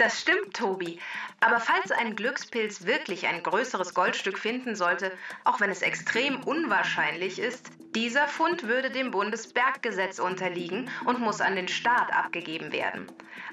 Das 0.00 0.18
stimmt, 0.18 0.56
Tobi. 0.56 0.98
Aber 1.40 1.60
falls 1.60 1.92
ein 1.92 2.16
Glückspilz 2.16 2.86
wirklich 2.86 3.26
ein 3.26 3.42
größeres 3.42 3.92
Goldstück 3.92 4.38
finden 4.38 4.74
sollte, 4.74 5.12
auch 5.44 5.60
wenn 5.60 5.68
es 5.68 5.82
extrem 5.82 6.42
unwahrscheinlich 6.44 7.38
ist, 7.38 7.70
dieser 7.94 8.26
Fund 8.26 8.62
würde 8.62 8.90
dem 8.90 9.10
Bundesberggesetz 9.10 10.18
unterliegen 10.18 10.90
und 11.04 11.20
muss 11.20 11.42
an 11.42 11.54
den 11.54 11.68
Staat 11.68 12.14
abgegeben 12.14 12.72
werden. 12.72 13.08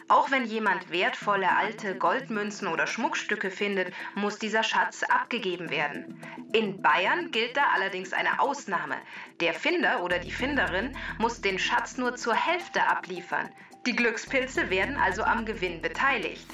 Auch 0.08 0.32
wenn 0.32 0.46
jemand 0.46 0.90
wertvolle 0.90 1.54
alte 1.54 1.98
Goldmünzen 1.98 2.70
oder 2.70 2.88
Schmuckstücke 2.88 3.52
findet, 3.52 3.94
muss 4.16 4.40
dieser 4.40 4.64
Schatz 4.64 5.04
abgegeben 5.04 5.70
werden. 5.70 6.22
In 6.54 6.82
Bayern 6.82 7.30
gilt 7.32 7.58
da 7.58 7.64
allerdings 7.76 8.14
eine 8.14 8.40
Ausnahme. 8.40 8.96
Der 9.42 9.54
Finder 9.54 10.02
oder 10.02 10.18
die 10.18 10.32
Finderin 10.32 10.96
muss 11.18 11.42
den 11.42 11.60
Schatz 11.60 11.98
nur 11.98 12.16
zur 12.16 12.36
Hälfte 12.36 12.88
abliefern. 12.88 13.50
Die 13.88 13.96
Glückspilze 13.96 14.70
werden 14.70 14.98
also 14.98 15.24
am 15.24 15.46
Gewinn 15.46 15.82
beteiligt. 15.82 16.46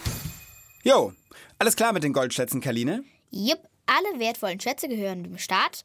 Jo, 0.83 1.13
alles 1.57 1.75
klar 1.75 1.91
mit 1.91 2.03
den 2.03 2.13
Goldschätzen, 2.13 2.61
Kaline? 2.61 3.03
Jupp, 3.31 3.57
alle 3.87 4.19
wertvollen 4.19 4.59
Schätze 4.59 4.87
gehören 4.87 5.23
dem 5.23 5.39
Staat, 5.39 5.83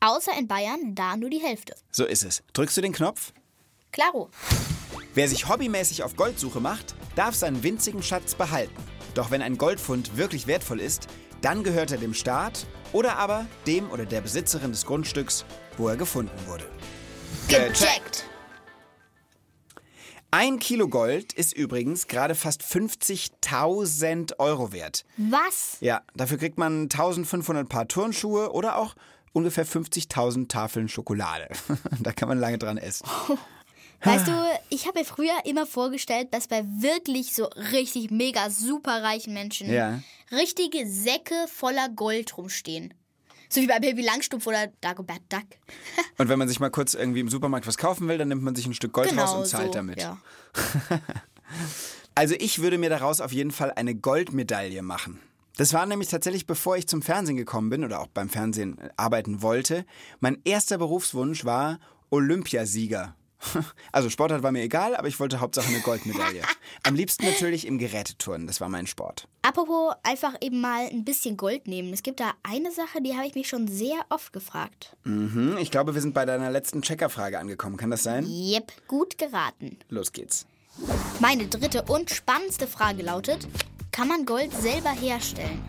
außer 0.00 0.32
in 0.36 0.48
Bayern 0.48 0.96
da 0.96 1.16
nur 1.16 1.30
die 1.30 1.38
Hälfte. 1.38 1.76
So 1.92 2.04
ist 2.04 2.24
es. 2.24 2.42
Drückst 2.52 2.76
du 2.76 2.80
den 2.80 2.92
Knopf? 2.92 3.32
Klaro. 3.92 4.28
Wer 5.14 5.28
sich 5.28 5.48
hobbymäßig 5.48 6.02
auf 6.02 6.16
Goldsuche 6.16 6.58
macht, 6.58 6.96
darf 7.14 7.36
seinen 7.36 7.62
winzigen 7.62 8.02
Schatz 8.02 8.34
behalten. 8.34 8.74
Doch 9.14 9.30
wenn 9.30 9.40
ein 9.40 9.56
Goldfund 9.56 10.16
wirklich 10.16 10.48
wertvoll 10.48 10.80
ist, 10.80 11.06
dann 11.42 11.62
gehört 11.62 11.92
er 11.92 11.98
dem 11.98 12.12
Staat 12.12 12.66
oder 12.92 13.18
aber 13.18 13.46
dem 13.68 13.88
oder 13.92 14.04
der 14.04 14.20
Besitzerin 14.20 14.72
des 14.72 14.84
Grundstücks, 14.84 15.44
wo 15.76 15.88
er 15.88 15.96
gefunden 15.96 16.36
wurde. 16.48 16.68
Gecheckt. 17.46 18.24
Ein 20.30 20.58
Kilo 20.58 20.88
Gold 20.88 21.32
ist 21.32 21.54
übrigens 21.54 22.06
gerade 22.06 22.34
fast 22.34 22.62
50.000 22.62 24.38
Euro 24.38 24.72
wert. 24.72 25.04
Was? 25.16 25.78
Ja, 25.80 26.02
dafür 26.14 26.36
kriegt 26.36 26.58
man 26.58 26.82
1500 26.82 27.66
Paar 27.68 27.88
Turnschuhe 27.88 28.52
oder 28.52 28.76
auch 28.76 28.94
ungefähr 29.32 29.66
50.000 29.66 30.48
Tafeln 30.48 30.88
Schokolade. 30.88 31.48
da 32.00 32.12
kann 32.12 32.28
man 32.28 32.38
lange 32.38 32.58
dran 32.58 32.76
essen. 32.76 33.06
Weißt 34.04 34.28
du, 34.28 34.32
ich 34.68 34.86
habe 34.86 35.00
mir 35.00 35.04
früher 35.04 35.34
immer 35.44 35.66
vorgestellt, 35.66 36.28
dass 36.32 36.46
bei 36.46 36.62
wirklich 36.64 37.34
so 37.34 37.46
richtig 37.72 38.10
mega 38.12 38.48
superreichen 38.48 39.32
Menschen 39.34 39.72
Ja. 39.72 40.00
richtige 40.30 40.86
Säcke 40.86 41.34
voller 41.52 41.88
Gold 41.88 42.36
rumstehen. 42.38 42.94
So 43.48 43.60
wie 43.60 43.66
bei 43.66 43.78
Baby 43.80 44.02
Langstumpf 44.02 44.46
oder 44.46 44.68
Dagobert 44.80 45.22
Duck. 45.28 45.46
Und 46.18 46.28
wenn 46.28 46.38
man 46.38 46.48
sich 46.48 46.60
mal 46.60 46.70
kurz 46.70 46.94
irgendwie 46.94 47.20
im 47.20 47.28
Supermarkt 47.28 47.66
was 47.66 47.78
kaufen 47.78 48.08
will, 48.08 48.18
dann 48.18 48.28
nimmt 48.28 48.42
man 48.42 48.54
sich 48.54 48.66
ein 48.66 48.74
Stück 48.74 48.92
Gold 48.92 49.16
raus 49.16 49.34
und 49.34 49.46
zahlt 49.46 49.72
Genau 49.72 49.72
so, 49.72 49.78
damit. 49.78 50.02
Ja. 50.02 50.18
Also 52.14 52.34
ich 52.36 52.60
würde 52.60 52.78
mir 52.78 52.90
daraus 52.90 53.20
auf 53.20 53.30
jeden 53.30 53.52
Fall 53.52 53.70
eine 53.70 53.94
Goldmedaille 53.94 54.82
machen. 54.82 55.20
Das 55.56 55.72
war 55.72 55.86
nämlich 55.86 56.08
tatsächlich, 56.08 56.46
bevor 56.46 56.76
ich 56.76 56.88
zum 56.88 57.00
Fernsehen 57.00 57.36
gekommen 57.36 57.70
bin 57.70 57.84
oder 57.84 58.00
auch 58.00 58.08
beim 58.08 58.28
Fernsehen 58.28 58.76
arbeiten 58.96 59.40
wollte. 59.40 59.84
Mein 60.18 60.38
erster 60.42 60.78
Berufswunsch 60.78 61.44
war 61.44 61.78
Olympiasieger. 62.10 63.14
Also 63.92 64.10
Sportart 64.10 64.42
war 64.42 64.52
mir 64.52 64.62
egal, 64.62 64.94
aber 64.96 65.08
ich 65.08 65.18
wollte 65.20 65.40
Hauptsache 65.40 65.68
eine 65.68 65.80
Goldmedaille. 65.80 66.42
Am 66.82 66.94
liebsten 66.94 67.24
natürlich 67.24 67.66
im 67.66 67.78
Geräteturnen, 67.78 68.46
das 68.46 68.60
war 68.60 68.68
mein 68.68 68.86
Sport. 68.86 69.28
Apropos 69.42 69.94
einfach 70.02 70.34
eben 70.40 70.60
mal 70.60 70.86
ein 70.88 71.04
bisschen 71.04 71.36
Gold 71.36 71.66
nehmen. 71.66 71.92
Es 71.92 72.02
gibt 72.02 72.20
da 72.20 72.32
eine 72.42 72.70
Sache, 72.72 73.00
die 73.02 73.14
habe 73.14 73.26
ich 73.26 73.34
mich 73.34 73.48
schon 73.48 73.68
sehr 73.68 74.04
oft 74.10 74.32
gefragt. 74.32 74.96
Hm, 75.04 75.56
ich 75.58 75.70
glaube, 75.70 75.94
wir 75.94 76.02
sind 76.02 76.14
bei 76.14 76.26
deiner 76.26 76.50
letzten 76.50 76.82
Checkerfrage 76.82 77.38
angekommen. 77.38 77.76
Kann 77.76 77.90
das 77.90 78.02
sein? 78.02 78.26
Jep, 78.26 78.72
gut 78.86 79.18
geraten. 79.18 79.78
Los 79.88 80.12
geht's. 80.12 80.46
Meine 81.20 81.48
dritte 81.48 81.82
und 81.82 82.10
spannendste 82.10 82.66
Frage 82.66 83.02
lautet, 83.02 83.48
kann 83.90 84.08
man 84.08 84.26
Gold 84.26 84.52
selber 84.52 84.90
herstellen? 84.90 85.60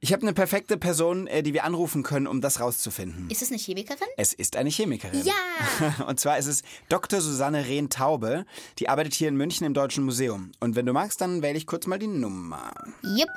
Ich 0.00 0.12
habe 0.12 0.22
eine 0.22 0.34
perfekte 0.34 0.76
Person, 0.76 1.26
äh, 1.26 1.42
die 1.42 1.54
wir 1.54 1.64
anrufen 1.64 2.02
können, 2.02 2.26
um 2.26 2.40
das 2.40 2.60
rauszufinden. 2.60 3.30
Ist 3.30 3.42
es 3.42 3.50
eine 3.50 3.58
Chemikerin? 3.58 4.08
Es 4.18 4.34
ist 4.34 4.56
eine 4.56 4.70
Chemikerin. 4.70 5.22
Ja! 5.24 6.04
Und 6.06 6.20
zwar 6.20 6.38
ist 6.38 6.46
es 6.46 6.62
Dr. 6.88 7.20
Susanne 7.20 7.66
Rehn-Taube. 7.66 8.44
Die 8.78 8.88
arbeitet 8.88 9.14
hier 9.14 9.28
in 9.28 9.36
München 9.36 9.66
im 9.66 9.72
Deutschen 9.74 10.04
Museum. 10.04 10.52
Und 10.60 10.76
wenn 10.76 10.84
du 10.84 10.92
magst, 10.92 11.20
dann 11.22 11.40
wähle 11.40 11.56
ich 11.56 11.66
kurz 11.66 11.86
mal 11.86 11.98
die 11.98 12.08
Nummer. 12.08 12.72
Jupp. 13.02 13.30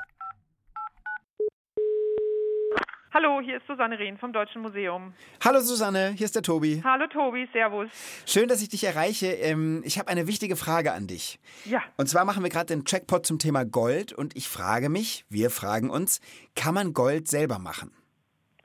Hallo, 3.11 3.41
hier 3.41 3.57
ist 3.57 3.65
Susanne 3.65 3.97
Rehn 3.97 4.17
vom 4.19 4.33
Deutschen 4.33 4.61
Museum. 4.61 5.13
Hallo 5.43 5.59
Susanne, 5.61 6.09
hier 6.15 6.25
ist 6.25 6.35
der 6.35 6.43
Tobi. 6.43 6.81
Hallo 6.83 7.07
Tobi, 7.07 7.49
Servus. 7.51 7.89
Schön, 8.27 8.47
dass 8.47 8.61
ich 8.61 8.69
dich 8.69 8.83
erreiche. 8.83 9.27
Ähm, 9.27 9.81
Ich 9.83 9.97
habe 9.97 10.09
eine 10.09 10.27
wichtige 10.27 10.55
Frage 10.55 10.93
an 10.93 11.07
dich. 11.07 11.39
Ja, 11.65 11.81
Und 11.97 12.07
zwar 12.07 12.23
machen 12.23 12.43
wir 12.43 12.51
gerade 12.51 12.67
den 12.67 12.85
Checkpot 12.85 13.25
zum 13.25 13.39
Thema 13.39 13.65
Gold. 13.65 14.13
Und 14.13 14.35
ich 14.37 14.47
frage 14.47 14.89
mich, 14.89 15.25
wir 15.27 15.49
fragen 15.49 15.89
uns, 15.89 16.21
kann 16.55 16.75
man 16.75 16.93
Gold 16.93 17.27
selber 17.27 17.57
machen? 17.57 17.91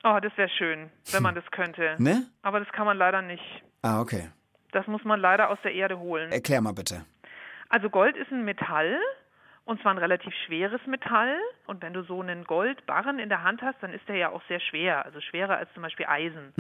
oh, 0.07 0.19
das 0.21 0.37
wäre 0.37 0.51
schön, 0.51 0.91
wenn 1.13 1.23
man 1.23 1.35
das 1.41 1.45
könnte. 1.51 1.97
Ne? 1.99 2.27
Aber 2.43 2.61
das 2.61 2.69
kann 2.73 2.85
man 2.85 2.99
leider 2.99 3.23
nicht. 3.23 3.43
Ah, 3.81 4.03
okay. 4.03 4.29
Das 4.73 4.87
muss 4.87 5.03
man 5.05 5.19
leider 5.21 5.49
aus 5.49 5.59
der 5.65 5.73
Erde 5.73 5.99
holen. 5.99 6.31
Erklär 6.31 6.61
mal 6.61 6.75
bitte. 6.75 7.07
Also 7.71 7.89
Gold 7.89 8.15
ist 8.19 8.31
ein 8.31 8.45
Metall 8.45 8.99
und 9.65 9.81
zwar 9.81 9.93
ein 9.93 9.99
relativ 9.99 10.35
schweres 10.47 10.81
Metall. 10.87 11.37
Und 11.67 11.83
wenn 11.83 11.93
du 11.93 12.03
so 12.03 12.21
einen 12.21 12.45
Goldbarren 12.45 13.19
in 13.19 13.29
der 13.29 13.43
Hand 13.43 13.63
hast, 13.63 13.83
dann 13.83 13.93
ist 13.93 14.07
der 14.09 14.17
ja 14.17 14.31
auch 14.31 14.43
sehr 14.49 14.61
schwer, 14.61 15.05
also 15.05 15.21
schwerer 15.21 15.57
als 15.57 15.73
zum 15.73 15.83
Beispiel 15.83 16.07
Eisen. 16.07 16.53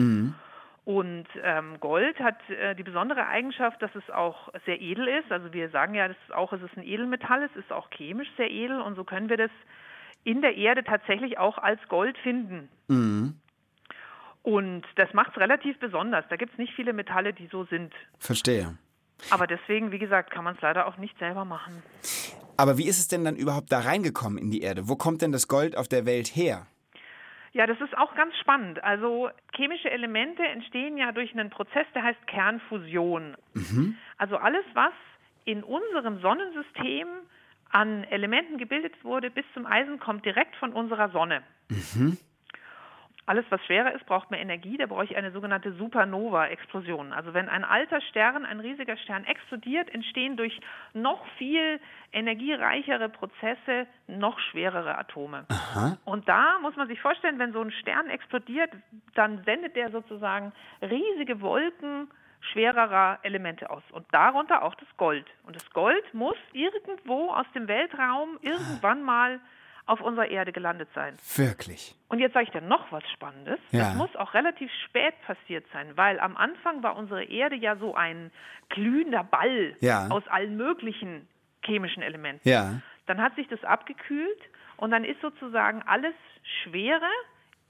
Und 0.85 1.27
ähm, 1.43 1.81
Gold 1.81 2.19
hat 2.21 2.39
äh, 2.51 2.75
die 2.75 2.83
besondere 2.83 3.27
Eigenschaft, 3.27 3.81
dass 3.81 3.95
es 3.95 4.11
auch 4.11 4.51
sehr 4.67 4.81
edel 4.81 5.09
ist. 5.09 5.33
Also 5.33 5.53
wir 5.53 5.71
sagen 5.71 5.95
ja, 5.95 6.09
das 6.09 6.17
ist 6.27 6.35
auch, 6.35 6.53
es 6.53 6.63
ist 6.63 6.77
ein 6.77 6.83
Edelmetall, 6.83 7.43
es 7.43 7.57
ist 7.57 7.73
auch 7.73 7.89
chemisch 7.91 8.29
sehr 8.37 8.51
edel 8.51 8.81
und 8.83 8.95
so 8.95 9.05
können 9.05 9.31
wir 9.31 9.39
das 9.39 9.51
in 10.25 10.43
der 10.43 10.57
Erde 10.57 10.85
tatsächlich 10.85 11.39
auch 11.39 11.57
als 11.57 11.81
Gold 11.89 12.19
finden. 12.19 12.69
Und 14.43 14.83
das 14.97 15.13
macht 15.15 15.31
es 15.31 15.39
relativ 15.39 15.79
besonders. 15.79 16.27
Da 16.29 16.37
gibt 16.37 16.53
es 16.53 16.59
nicht 16.59 16.75
viele 16.75 16.93
Metalle, 16.93 17.33
die 17.33 17.47
so 17.47 17.65
sind. 17.65 17.95
Verstehe. 18.19 18.77
Aber 19.31 19.47
deswegen, 19.47 19.91
wie 19.91 19.99
gesagt, 19.99 20.31
kann 20.31 20.45
man 20.45 20.55
es 20.55 20.61
leider 20.61 20.87
auch 20.87 20.99
nicht 20.99 21.19
selber 21.19 21.47
machen. 21.47 21.83
Aber 22.57 22.79
wie 22.79 22.87
ist 22.87 22.99
es 22.99 23.09
denn 23.09 23.25
dann 23.25 23.37
überhaupt 23.37 23.73
da 23.73 23.81
reingekommen 23.81 24.39
in 24.39 24.51
die 24.51 24.61
Erde? 24.63 24.89
Wo 24.89 24.97
kommt 24.97 25.23
denn 25.23 25.33
das 25.33 25.49
Gold 25.49 25.77
auf 25.77 25.89
der 25.89 26.07
Welt 26.07 26.29
her? 26.37 26.67
Ja, 27.53 27.67
das 27.69 27.81
ist 27.81 27.97
auch 27.97 28.15
ganz 28.17 28.35
spannend. 28.41 28.83
Also 28.83 29.31
chemische 29.55 29.89
Elemente 29.91 30.43
entstehen 30.43 30.97
ja 30.97 31.13
durch 31.13 31.33
einen 31.33 31.51
Prozess, 31.51 31.87
der 31.95 32.03
heißt 32.03 32.27
Kernfusion. 32.27 33.37
Also 34.19 34.37
alles, 34.37 34.65
was 34.75 34.93
in 35.45 35.63
unserem 35.63 36.21
Sonnensystem 36.21 37.07
an 37.71 38.05
Elementen 38.05 38.59
gebildet 38.59 38.93
wurde 39.05 39.31
bis 39.31 39.45
zum 39.55 39.67
Eisen, 39.67 40.01
kommt 40.01 40.25
direkt 40.25 40.57
von 40.57 40.73
unserer 40.73 41.11
Sonne. 41.11 41.43
Alles, 43.27 43.47
was 43.49 43.65
schwerer 43.65 43.93
ist, 43.95 44.05
braucht 44.05 44.31
mehr 44.31 44.41
Energie. 44.41 44.77
Da 44.77 44.87
brauche 44.87 45.05
ich 45.05 45.17
eine 45.17 45.31
sogenannte 45.31 45.73
Supernova-Explosion. 45.73 47.13
Also 47.13 47.33
wenn 47.33 47.49
ein 47.49 47.65
alter 47.65 48.03
Stern, 48.03 48.45
ein 48.45 48.61
riesiger 48.61 48.99
Stern 48.99 49.25
explodiert, 49.25 49.93
entstehen 49.95 50.37
durch 50.37 50.61
noch 50.93 51.25
viel 51.39 51.81
energiereichere 52.13 53.09
Prozesse 53.09 53.87
noch 54.09 54.39
schwerere 54.39 54.99
Atome. 54.99 55.47
Und 56.05 56.29
da 56.29 56.59
muss 56.61 56.77
man 56.77 56.87
sich 56.87 57.01
vorstellen, 57.01 57.39
wenn 57.39 57.53
so 57.53 57.63
ein 57.63 57.71
Stern 57.71 58.11
explodiert, 58.11 58.71
dann 59.15 59.43
sendet 59.45 59.75
der 59.75 59.91
sozusagen 59.91 60.53
riesige 60.83 61.41
Wolken 61.41 62.09
schwererer 62.53 63.21
Elemente 63.23 63.71
aus. 63.71 63.83
Und 63.93 64.07
darunter 64.13 64.63
auch 64.63 64.75
das 64.75 64.89
Gold. 64.99 65.27
Und 65.45 65.57
das 65.57 65.71
Gold 65.71 66.13
muss 66.13 66.37
irgendwo 66.53 67.31
aus 67.31 67.47
dem 67.55 67.69
Weltraum 67.69 68.39
irgendwann 68.43 69.03
mal 69.03 69.41
auf 69.87 70.01
unserer 70.01 70.29
Erde 70.29 70.53
gelandet 70.53 70.89
sein. 70.95 71.17
Wirklich? 71.37 71.95
Und 72.09 72.19
jetzt 72.19 72.33
sage 72.33 72.45
ich 72.47 72.51
dir 72.53 72.63
noch 72.63 72.91
was 72.91 73.03
Spannendes. 73.13 73.59
Ja. 73.71 73.81
Das 73.81 73.95
muss 73.97 74.15
auch 74.17 74.33
relativ 74.35 74.71
spät 74.87 75.15
passiert 75.27 75.65
sein, 75.73 75.93
weil 75.97 76.19
am 76.21 76.37
Anfang 76.37 76.83
war 76.83 76.97
unsere 76.97 77.25
Erde 77.25 77.57
ja 77.57 77.77
so 77.77 77.95
ein 77.95 78.31
glühender 78.71 79.25
Ball 79.25 79.77
Ja. 79.81 80.09
aus 80.09 80.27
allen 80.29 80.57
möglichen 80.57 81.29
chemischen 81.65 82.03
Elementen. 82.03 82.49
Ja. 82.49 82.81
Dann 83.07 83.21
hat 83.21 83.35
sich 83.37 83.47
das 83.49 83.63
abgekühlt 83.65 84.41
und 84.79 84.91
dann 84.91 85.05
ist 85.05 85.21
sozusagen 85.21 85.83
alles 85.83 86.15
Schwere 86.63 87.07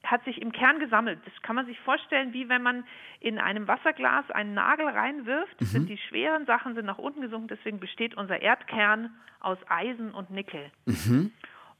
hat 0.04 0.22
sich 0.26 0.42
im 0.42 0.52
Kern 0.52 0.80
gesammelt. 0.80 1.18
Das 1.24 1.32
kann 1.42 1.56
man 1.56 1.64
sich 1.64 1.80
vorstellen, 1.80 2.34
wie 2.34 2.48
wenn 2.50 2.62
man 2.62 2.84
in 3.20 3.38
einem 3.38 3.66
Wasserglas 3.66 4.30
einen 4.32 4.52
Nagel 4.52 4.86
reinwirft. 4.86 5.58
Das 5.58 5.70
sind 5.70 5.88
die 5.88 5.96
schweren 5.96 6.44
Sachen 6.44 6.74
sind 6.74 6.84
nach 6.84 6.98
unten 6.98 7.22
gesunken, 7.22 7.48
deswegen 7.48 7.80
besteht 7.80 8.14
unser 8.14 8.42
Erdkern 8.42 9.14
aus 9.40 9.56
Eisen 9.68 10.12
und 10.12 10.30
Nickel. 10.30 10.70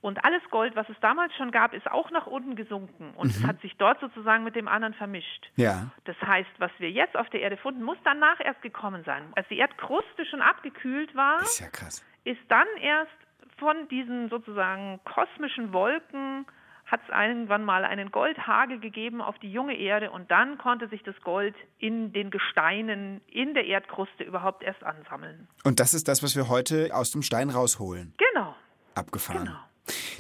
Und 0.05 0.23
alles 0.23 0.43
Gold, 0.51 0.77
was 0.77 0.87
es 0.91 0.97
damals 1.01 1.35
schon 1.35 1.51
gab, 1.51 1.73
ist 1.73 1.91
auch 1.91 2.11
nach 2.11 2.27
unten 2.27 2.57
gesunken 2.57 3.15
und 3.17 3.31
es 3.31 3.43
hat 3.43 3.59
sich 3.63 3.75
dort 3.79 3.99
sozusagen 4.01 4.45
mit 4.45 4.55
dem 4.55 4.69
anderen 4.69 4.93
vermischt. 4.93 5.51
Ja. 5.57 5.93
Das 6.05 6.15
heißt, 6.21 6.51
was 6.59 6.71
wir 6.77 6.91
jetzt 6.91 7.17
auf 7.17 7.31
der 7.31 7.41
Erde 7.41 7.57
finden, 7.57 7.83
muss 7.83 7.97
danach 8.05 8.39
erst 8.39 8.61
gekommen 8.61 9.03
sein. 9.07 9.23
Als 9.35 9.49
die 9.49 9.57
Erdkruste 9.57 10.27
schon 10.27 10.43
abgekühlt 10.43 11.17
war, 11.17 11.41
Ist 11.41 11.59
ja 11.59 11.69
krass. 11.69 12.05
ist 12.25 12.43
dann 12.51 12.67
erst 12.83 13.17
von 13.57 13.89
diesen 13.89 14.29
sozusagen 14.29 15.01
kosmischen 15.05 15.73
Wolken 15.73 16.45
hat 16.85 17.01
es 17.05 17.09
irgendwann 17.09 17.65
mal 17.65 17.87
einen 17.87 18.11
Goldhagel 18.11 18.81
gegeben 18.81 19.23
auf 19.23 19.39
die 19.39 19.51
junge 19.51 19.75
Erde 19.75 20.11
und 20.11 20.31
dann 20.31 20.59
konnte 20.59 20.87
sich 20.89 21.03
das 21.03 21.19
Gold 21.23 21.55
in 21.79 22.13
den 22.13 22.31
Gesteinen 22.31 23.23
in 23.27 23.55
der 23.55 23.65
Erdkruste 23.65 24.23
überhaupt 24.23 24.65
erst 24.65 24.85
ansammeln. 24.85 25.49
Und 25.65 25.81
das 25.81 25.95
ist 25.95 26.09
das, 26.09 26.23
was 26.23 26.37
wir 26.37 26.51
heute 26.51 26.91
aus 26.93 27.11
dem 27.11 27.23
Stein 27.23 27.49
rausholen. 27.49 28.13
Genau. 28.19 28.55
Abgefahren. 28.95 29.47
Genau. 29.47 29.57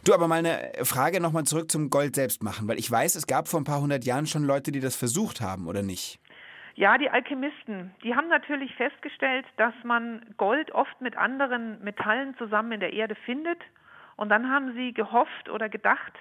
Du, 0.04 0.12
aber 0.12 0.28
mal 0.28 0.38
eine 0.38 0.72
Frage 0.84 1.20
nochmal 1.20 1.44
zurück 1.44 1.70
zum 1.70 1.88
Gold 1.90 2.14
selbst 2.14 2.42
machen, 2.42 2.68
weil 2.68 2.78
ich 2.78 2.90
weiß, 2.90 3.14
es 3.14 3.26
gab 3.26 3.48
vor 3.48 3.60
ein 3.60 3.64
paar 3.64 3.80
hundert 3.80 4.04
Jahren 4.04 4.26
schon 4.26 4.44
Leute, 4.44 4.72
die 4.72 4.80
das 4.80 4.96
versucht 4.96 5.40
haben, 5.40 5.66
oder 5.66 5.82
nicht? 5.82 6.18
Ja, 6.74 6.98
die 6.98 7.08
Alchemisten, 7.08 7.94
die 8.02 8.14
haben 8.14 8.28
natürlich 8.28 8.74
festgestellt, 8.74 9.46
dass 9.56 9.74
man 9.84 10.26
Gold 10.36 10.72
oft 10.72 11.00
mit 11.00 11.16
anderen 11.16 11.82
Metallen 11.82 12.36
zusammen 12.36 12.72
in 12.72 12.80
der 12.80 12.92
Erde 12.92 13.14
findet. 13.14 13.58
Und 14.16 14.28
dann 14.28 14.50
haben 14.50 14.74
sie 14.74 14.92
gehofft 14.92 15.48
oder 15.48 15.68
gedacht, 15.68 16.12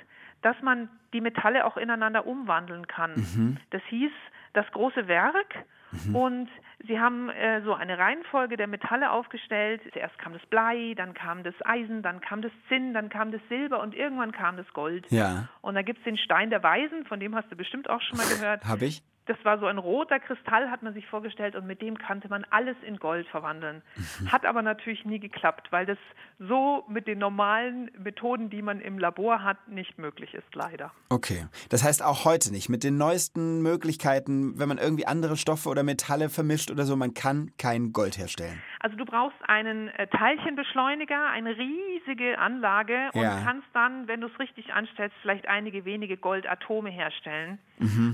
dass 0.41 0.55
man 0.61 0.89
die 1.13 1.21
Metalle 1.21 1.65
auch 1.65 1.77
ineinander 1.77 2.27
umwandeln 2.27 2.87
kann. 2.87 3.59
Das 3.71 3.81
hieß 3.89 4.11
das 4.53 4.65
große 4.71 5.07
Werk. 5.07 5.65
Und 6.13 6.49
sie 6.87 6.99
haben 6.99 7.29
äh, 7.29 7.61
so 7.63 7.73
eine 7.73 7.97
Reihenfolge 7.97 8.57
der 8.57 8.67
Metalle 8.67 9.11
aufgestellt. 9.11 9.81
Zuerst 9.93 10.17
kam 10.17 10.33
das 10.33 10.45
Blei, 10.47 10.93
dann 10.95 11.13
kam 11.13 11.43
das 11.43 11.55
Eisen, 11.65 12.01
dann 12.01 12.21
kam 12.21 12.41
das 12.41 12.51
Zinn, 12.67 12.93
dann 12.93 13.09
kam 13.09 13.31
das 13.31 13.41
Silber 13.49 13.81
und 13.81 13.95
irgendwann 13.95 14.31
kam 14.31 14.57
das 14.57 14.67
Gold. 14.73 15.05
Ja. 15.09 15.49
Und 15.61 15.75
da 15.75 15.81
gibt 15.81 15.99
es 15.99 16.03
den 16.05 16.17
Stein 16.17 16.49
der 16.49 16.63
Weisen, 16.63 17.05
von 17.05 17.19
dem 17.19 17.35
hast 17.35 17.51
du 17.51 17.55
bestimmt 17.55 17.89
auch 17.89 18.01
schon 18.01 18.17
mal 18.17 18.27
gehört. 18.27 18.65
Habe 18.65 18.85
ich? 18.85 19.01
Das 19.25 19.37
war 19.43 19.57
so 19.59 19.65
ein 19.67 19.77
roter 19.77 20.19
Kristall, 20.19 20.69
hat 20.69 20.83
man 20.83 20.93
sich 20.93 21.07
vorgestellt, 21.07 21.55
und 21.55 21.65
mit 21.65 21.81
dem 21.81 21.97
kannte 21.97 22.27
man 22.27 22.45
alles 22.49 22.75
in 22.85 22.97
Gold 22.97 23.25
verwandeln. 23.27 23.81
Hat 24.29 24.45
aber 24.45 24.61
natürlich 24.61 25.05
nie 25.05 25.19
geklappt, 25.19 25.67
weil 25.71 25.85
das 25.85 25.97
so 26.39 26.83
mit 26.89 27.07
den 27.07 27.19
normalen 27.19 27.89
Methoden, 27.97 28.49
die 28.49 28.61
man 28.61 28.81
im 28.81 28.99
Labor 28.99 29.43
hat, 29.43 29.67
nicht 29.69 29.97
möglich 29.97 30.33
ist, 30.33 30.53
leider. 30.53 30.91
Okay. 31.09 31.47
Das 31.69 31.83
heißt 31.83 32.03
auch 32.03 32.25
heute 32.25 32.51
nicht. 32.51 32.67
Mit 32.67 32.83
den 32.83 32.97
neuesten 32.97 33.61
Möglichkeiten, 33.61 34.59
wenn 34.59 34.67
man 34.67 34.77
irgendwie 34.77 35.07
andere 35.07 35.37
Stoffe 35.37 35.69
oder 35.69 35.83
Metalle 35.83 36.29
vermischt 36.29 36.69
oder 36.69 36.83
so, 36.83 36.95
man 36.97 37.13
kann 37.13 37.51
kein 37.57 37.93
Gold 37.93 38.17
herstellen. 38.17 38.61
Also 38.81 38.97
du 38.97 39.05
brauchst 39.05 39.37
einen 39.47 39.87
äh, 39.89 40.07
Teilchenbeschleuniger, 40.07 41.29
eine 41.29 41.55
riesige 41.57 42.37
Anlage 42.37 43.09
und 43.13 43.21
Ja. 43.21 43.39
kannst 43.43 43.67
dann, 43.73 44.07
wenn 44.07 44.19
du 44.21 44.27
es 44.27 44.39
richtig 44.39 44.73
anstellst, 44.73 45.15
vielleicht 45.21 45.47
einige 45.47 45.85
wenige 45.85 46.17
Goldatome 46.17 46.89
herstellen. 46.89 47.59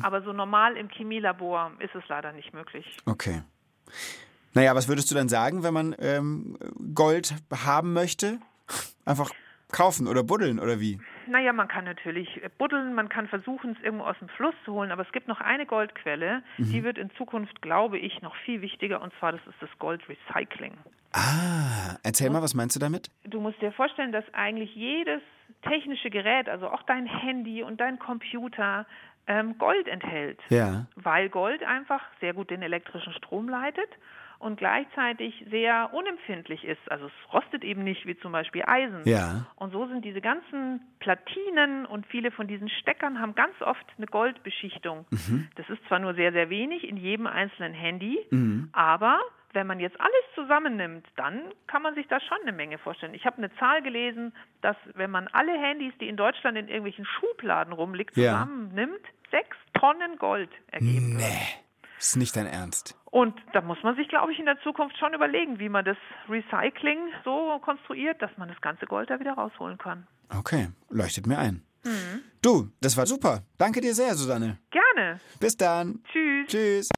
Aber 0.01 0.23
so 0.23 0.33
normal 0.33 0.77
im 0.77 0.87
Chemielabor 0.99 1.71
ist 1.79 1.95
es 1.95 2.03
leider 2.09 2.33
nicht 2.33 2.53
möglich. 2.53 2.85
Okay. 3.05 3.41
Naja, 4.53 4.75
was 4.75 4.89
würdest 4.89 5.09
du 5.09 5.15
dann 5.15 5.29
sagen, 5.29 5.63
wenn 5.63 5.73
man 5.73 5.95
ähm, 5.99 6.57
Gold 6.93 7.35
haben 7.65 7.93
möchte? 7.93 8.39
Einfach 9.05 9.31
kaufen 9.71 10.07
oder 10.07 10.23
buddeln 10.23 10.59
oder 10.59 10.79
wie? 10.79 10.99
Naja, 11.27 11.53
man 11.53 11.67
kann 11.67 11.85
natürlich 11.85 12.41
buddeln, 12.57 12.93
man 12.95 13.07
kann 13.07 13.27
versuchen, 13.27 13.75
es 13.77 13.83
irgendwo 13.83 14.05
aus 14.05 14.17
dem 14.19 14.29
Fluss 14.29 14.55
zu 14.65 14.73
holen, 14.73 14.91
aber 14.91 15.03
es 15.03 15.11
gibt 15.11 15.27
noch 15.27 15.39
eine 15.39 15.65
Goldquelle, 15.67 16.41
die 16.57 16.83
wird 16.83 16.97
in 16.97 17.11
Zukunft, 17.11 17.61
glaube 17.61 17.99
ich, 17.99 18.21
noch 18.23 18.35
viel 18.45 18.61
wichtiger, 18.61 19.01
und 19.01 19.13
zwar 19.19 19.31
das 19.31 19.41
ist 19.45 19.61
das 19.61 19.69
Goldrecycling. 19.77 20.73
Ah, 21.13 21.97
erzähl 22.03 22.31
mal, 22.31 22.41
was 22.41 22.55
meinst 22.55 22.75
du 22.75 22.79
damit? 22.79 23.12
Du 23.25 23.39
musst 23.39 23.62
dir 23.62 23.71
vorstellen, 23.71 24.12
dass 24.12 24.25
eigentlich 24.33 24.75
jedes 24.75 25.21
technische 25.63 26.09
Gerät, 26.09 26.49
also 26.49 26.69
auch 26.69 26.83
dein 26.83 27.05
Handy 27.05 27.63
und 27.63 27.79
dein 27.79 27.99
Computer, 27.99 28.85
ähm, 29.29 29.57
Gold 29.57 29.87
enthält. 29.87 30.39
Ja. 30.49 30.87
Weil 30.95 31.29
Gold 31.29 31.63
einfach 31.63 32.01
sehr 32.19 32.33
gut 32.33 32.49
den 32.49 32.61
elektrischen 32.61 33.13
Strom 33.13 33.47
leitet 33.47 33.89
und 34.39 34.57
gleichzeitig 34.57 35.45
sehr 35.51 35.93
unempfindlich 35.93 36.63
ist. 36.65 36.79
Also 36.91 37.05
es 37.07 37.33
rostet 37.33 37.63
eben 37.63 37.83
nicht 37.83 38.05
wie 38.07 38.17
zum 38.17 38.31
Beispiel 38.31 38.63
Eisen. 38.65 39.01
Ja. 39.05 39.45
Und 39.55 39.71
so 39.71 39.85
sind 39.87 40.03
diese 40.03 40.21
ganzen 40.21 40.81
Platinen 40.99 41.85
und 41.85 42.07
viele 42.07 42.31
von 42.31 42.47
diesen 42.47 42.69
Steckern 42.69 43.19
haben 43.19 43.35
ganz 43.35 43.53
oft 43.61 43.85
eine 43.97 44.07
Goldbeschichtung. 44.07 45.05
Das 45.55 45.69
ist 45.69 45.85
zwar 45.87 45.99
nur 45.99 46.15
sehr, 46.15 46.31
sehr 46.31 46.49
wenig 46.49 46.87
in 46.87 46.97
jedem 46.97 47.27
einzelnen 47.27 47.73
Handy, 47.73 48.17
aber 48.71 49.19
wenn 49.51 49.65
man 49.67 49.79
jetzt 49.79 49.99
alles 49.99 50.23
zusammennimmt, 50.35 51.05
dann 51.15 51.41
kann 51.67 51.81
man 51.81 51.95
sich 51.95 52.07
da 52.07 52.19
schon 52.19 52.37
eine 52.43 52.51
Menge 52.51 52.77
vorstellen. 52.77 53.15
Ich 53.15 53.25
habe 53.25 53.37
eine 53.39 53.51
Zahl 53.55 53.81
gelesen, 53.81 54.31
dass 54.61 54.77
wenn 54.93 55.09
man 55.09 55.27
alle 55.33 55.53
Handys, 55.59 55.91
die 55.99 56.07
in 56.07 56.17
Deutschland 56.17 56.55
in 56.57 56.67
irgendwelchen 56.67 57.05
Schubladen 57.05 57.73
rumliegt, 57.73 58.15
Ja. 58.15 58.47
Sechs 59.31 59.57
Tonnen 59.73 60.17
Gold 60.17 60.49
ergeben 60.71 61.17
wird. 61.17 61.29
Nee, 61.29 61.47
ist 61.97 62.17
nicht 62.17 62.35
dein 62.35 62.47
Ernst. 62.47 62.95
Und 63.05 63.35
da 63.53 63.61
muss 63.61 63.81
man 63.83 63.95
sich, 63.95 64.07
glaube 64.07 64.31
ich, 64.31 64.39
in 64.39 64.45
der 64.45 64.59
Zukunft 64.61 64.97
schon 64.97 65.13
überlegen, 65.13 65.59
wie 65.59 65.69
man 65.69 65.83
das 65.85 65.97
Recycling 66.27 66.99
so 67.23 67.59
konstruiert, 67.63 68.21
dass 68.21 68.31
man 68.37 68.49
das 68.49 68.61
ganze 68.61 68.85
Gold 68.85 69.09
da 69.09 69.19
wieder 69.19 69.33
rausholen 69.33 69.77
kann. 69.77 70.07
Okay, 70.29 70.69
leuchtet 70.89 71.25
mir 71.25 71.39
ein. 71.39 71.63
Du, 72.41 72.69
das 72.81 72.97
war 72.97 73.05
super. 73.05 73.43
Danke 73.57 73.81
dir 73.81 73.93
sehr, 73.95 74.13
Susanne. 74.15 74.59
Gerne. 74.69 75.19
Bis 75.39 75.57
dann. 75.57 76.03
Tschüss. 76.11 76.47
Tschüss. 76.47 76.89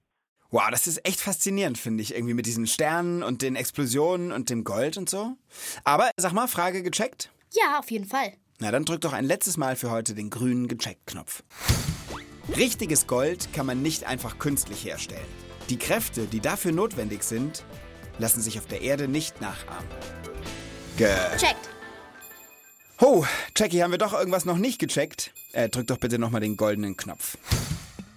Wow, 0.49 0.69
das 0.69 0.85
ist 0.85 1.05
echt 1.07 1.21
faszinierend, 1.21 1.77
finde 1.77 2.03
ich, 2.03 2.13
irgendwie 2.13 2.33
mit 2.33 2.45
diesen 2.45 2.67
Sternen 2.67 3.23
und 3.23 3.41
den 3.41 3.55
Explosionen 3.55 4.31
und 4.31 4.49
dem 4.49 4.63
Gold 4.63 4.97
und 4.97 5.09
so. 5.09 5.37
Aber 5.85 6.09
sag 6.17 6.33
mal, 6.33 6.47
Frage 6.47 6.83
gecheckt? 6.83 7.31
Ja, 7.53 7.79
auf 7.79 7.89
jeden 7.89 8.05
Fall. 8.05 8.33
Na, 8.59 8.69
dann 8.69 8.85
drück 8.85 9.01
doch 9.01 9.13
ein 9.13 9.25
letztes 9.25 9.55
Mal 9.55 9.75
für 9.75 9.91
heute 9.91 10.13
den 10.13 10.29
grünen 10.29 10.67
Gecheckt-Knopf. 10.67 11.43
Richtiges 12.57 13.07
Gold 13.07 13.53
kann 13.53 13.65
man 13.65 13.81
nicht 13.81 14.03
einfach 14.03 14.37
künstlich 14.37 14.83
herstellen. 14.83 15.25
Die 15.69 15.77
Kräfte, 15.77 16.25
die 16.25 16.41
dafür 16.41 16.73
notwendig 16.73 17.23
sind, 17.23 17.63
lassen 18.19 18.41
sich 18.41 18.59
auf 18.59 18.67
der 18.67 18.81
Erde 18.81 19.07
nicht 19.07 19.39
nachahmen. 19.39 19.87
Ge 20.97 21.15
Checkt. 21.37 21.69
oh, 22.99 23.25
Jackie, 23.55 23.81
haben 23.81 23.91
wir 23.91 23.97
doch 23.97 24.13
irgendwas 24.13 24.43
noch 24.43 24.57
nicht 24.57 24.79
gecheckt? 24.79 25.31
Äh, 25.53 25.69
drück 25.69 25.87
doch 25.87 25.97
bitte 25.97 26.19
nochmal 26.19 26.41
den 26.41 26.57
goldenen 26.57 26.97
Knopf. 26.97 27.37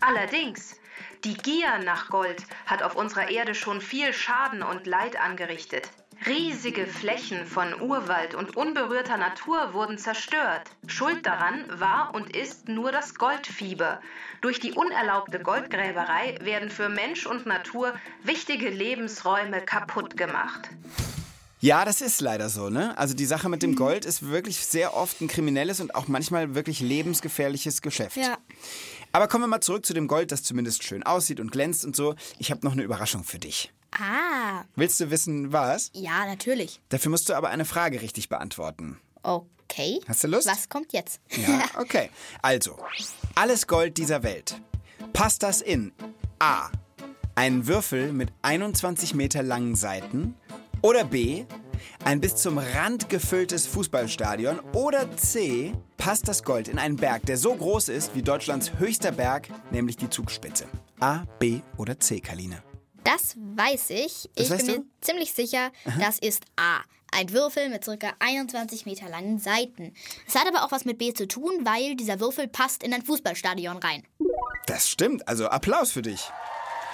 Allerdings, 0.01 0.75
die 1.23 1.35
Gier 1.35 1.79
nach 1.85 2.09
Gold 2.09 2.43
hat 2.67 2.83
auf 2.83 2.97
unserer 2.97 3.31
Erde 3.31 3.55
schon 3.55 3.81
viel 3.81 4.13
Schaden 4.13 4.63
und 4.63 4.87
Leid 4.87 5.17
angerichtet. 5.17 5.89
Riesige 6.27 6.87
Flächen 6.87 7.45
von 7.45 7.83
Urwald 7.83 8.35
und 8.35 8.57
unberührter 8.57 9.19
Natur 9.19 9.75
wurden 9.75 9.99
zerstört. 9.99 10.71
Schuld 10.87 11.27
daran 11.27 11.65
war 11.79 12.15
und 12.15 12.35
ist 12.35 12.67
nur 12.67 12.93
das 12.93 13.17
Goldfieber. 13.17 14.01
Durch 14.41 14.59
die 14.59 14.73
unerlaubte 14.73 15.39
Goldgräberei 15.41 16.39
werden 16.41 16.71
für 16.71 16.89
Mensch 16.89 17.27
und 17.27 17.45
Natur 17.45 17.93
wichtige 18.23 18.71
Lebensräume 18.71 19.61
kaputt 19.61 20.17
gemacht. 20.17 20.71
Ja, 21.61 21.87
das 21.87 22.01
ist 22.03 22.21
leider 22.21 22.51
so, 22.51 22.69
ne? 22.69 22.97
Also 22.99 23.15
die 23.15 23.25
Sache 23.25 23.49
mit 23.49 23.63
dem 23.63 23.75
Gold 23.75 24.05
ist 24.05 24.29
wirklich 24.29 24.67
sehr 24.67 24.95
oft 24.95 25.23
ein 25.23 25.29
kriminelles 25.29 25.81
und 25.81 25.95
auch 25.95 26.09
manchmal 26.09 26.55
wirklich 26.55 26.81
lebensgefährliches 26.81 27.81
Geschäft. 27.81 28.17
Ja. 28.19 28.37
Aber 29.15 29.29
kommen 29.29 29.45
wir 29.45 29.49
mal 29.49 29.61
zurück 29.61 29.87
zu 29.87 29.95
dem 29.95 30.09
Gold, 30.09 30.33
das 30.33 30.43
zumindest 30.43 30.83
schön 30.83 31.05
aussieht 31.05 31.39
und 31.39 31.53
glänzt 31.53 31.85
und 31.85 31.95
so. 31.95 32.17
Ich 32.41 32.51
habe 32.51 32.67
noch 32.67 32.73
eine 32.73 32.83
Überraschung 32.83 33.23
für 33.23 33.39
dich. 33.39 33.73
Ah, 33.93 34.65
Willst 34.75 34.99
du 34.99 35.09
wissen, 35.13 35.53
was? 35.53 35.93
ja, 35.95 36.27
natürlich. 36.27 36.81
Dafür 36.89 37.13
musst 37.13 37.29
du 37.29 37.35
aber 37.35 37.51
eine 37.51 37.65
Frage 37.65 38.03
richtig 38.03 38.29
beantworten. 38.29 38.99
Okay. 39.23 40.01
Hast 40.09 40.25
du 40.25 40.29
Lust? 40.29 40.49
Was 40.49 40.69
kommt 40.69 40.93
jetzt? 40.93 41.21
Ja, 41.31 41.63
okay. 41.79 42.11
Also, 42.43 42.77
alles 43.37 43.69
Gold 43.69 43.99
dieser 43.99 44.25
Welt. 44.25 44.61
Passt 45.13 45.45
das 45.45 45.61
in 45.61 45.93
A. 46.41 46.71
Einen 47.37 47.69
Würfel 47.69 48.13
mit 48.13 48.33
21 48.43 49.15
Meter 49.15 49.45
langen 49.45 49.77
Seiten? 49.77 50.35
Oder 50.83 51.05
B. 51.05 51.45
Ein 52.05 52.21
bis 52.21 52.37
zum 52.37 52.59
Rand 52.59 53.09
gefülltes 53.09 53.67
Fußballstadion? 53.67 54.61
Oder 54.73 55.17
C. 55.17 55.73
Passt 55.97 56.29
das 56.29 56.43
Gold 56.43 56.69
in 56.69 56.79
einen 56.79 56.97
Berg, 56.97 57.27
der 57.27 57.37
so 57.37 57.55
groß 57.55 57.89
ist 57.89 58.15
wie 58.15 58.23
Deutschlands 58.23 58.73
höchster 58.79 59.13
Berg, 59.13 59.49
nämlich 59.71 59.97
die 59.97 60.11
Zugspitze? 60.11 60.67
A, 61.01 61.25
B 61.39 61.61
oder 61.77 61.99
C, 61.99 62.21
Kaline? 62.21 62.63
Das 63.05 63.37
weiß 63.37 63.91
ich. 63.91 64.29
Das 64.35 64.47
ich 64.47 64.51
weißt 64.51 64.67
bin 64.67 64.75
du? 64.75 64.81
mir 64.81 64.87
ziemlich 65.01 65.33
sicher, 65.33 65.71
das 66.01 66.19
ist 66.19 66.45
A. 66.57 66.81
Ein 67.17 67.33
Würfel 67.33 67.69
mit 67.69 67.85
ca. 67.85 68.13
21 68.19 68.87
Meter 68.87 69.09
langen 69.09 69.39
Seiten. 69.39 69.95
Es 70.27 70.35
hat 70.35 70.49
aber 70.49 70.65
auch 70.65 70.73
was 70.73 70.85
mit 70.85 70.99
B 70.99 71.15
zu 71.15 71.29
tun, 71.29 71.61
weil 71.63 71.95
dieser 71.95 72.19
Würfel 72.19 72.49
passt 72.49 72.83
in 72.83 72.93
ein 72.93 73.03
Fußballstadion 73.03 73.77
rein. 73.77 74.03
Das 74.67 74.89
stimmt, 74.89 75.29
also 75.29 75.47
Applaus 75.47 75.93
für 75.93 76.03
dich. 76.03 76.29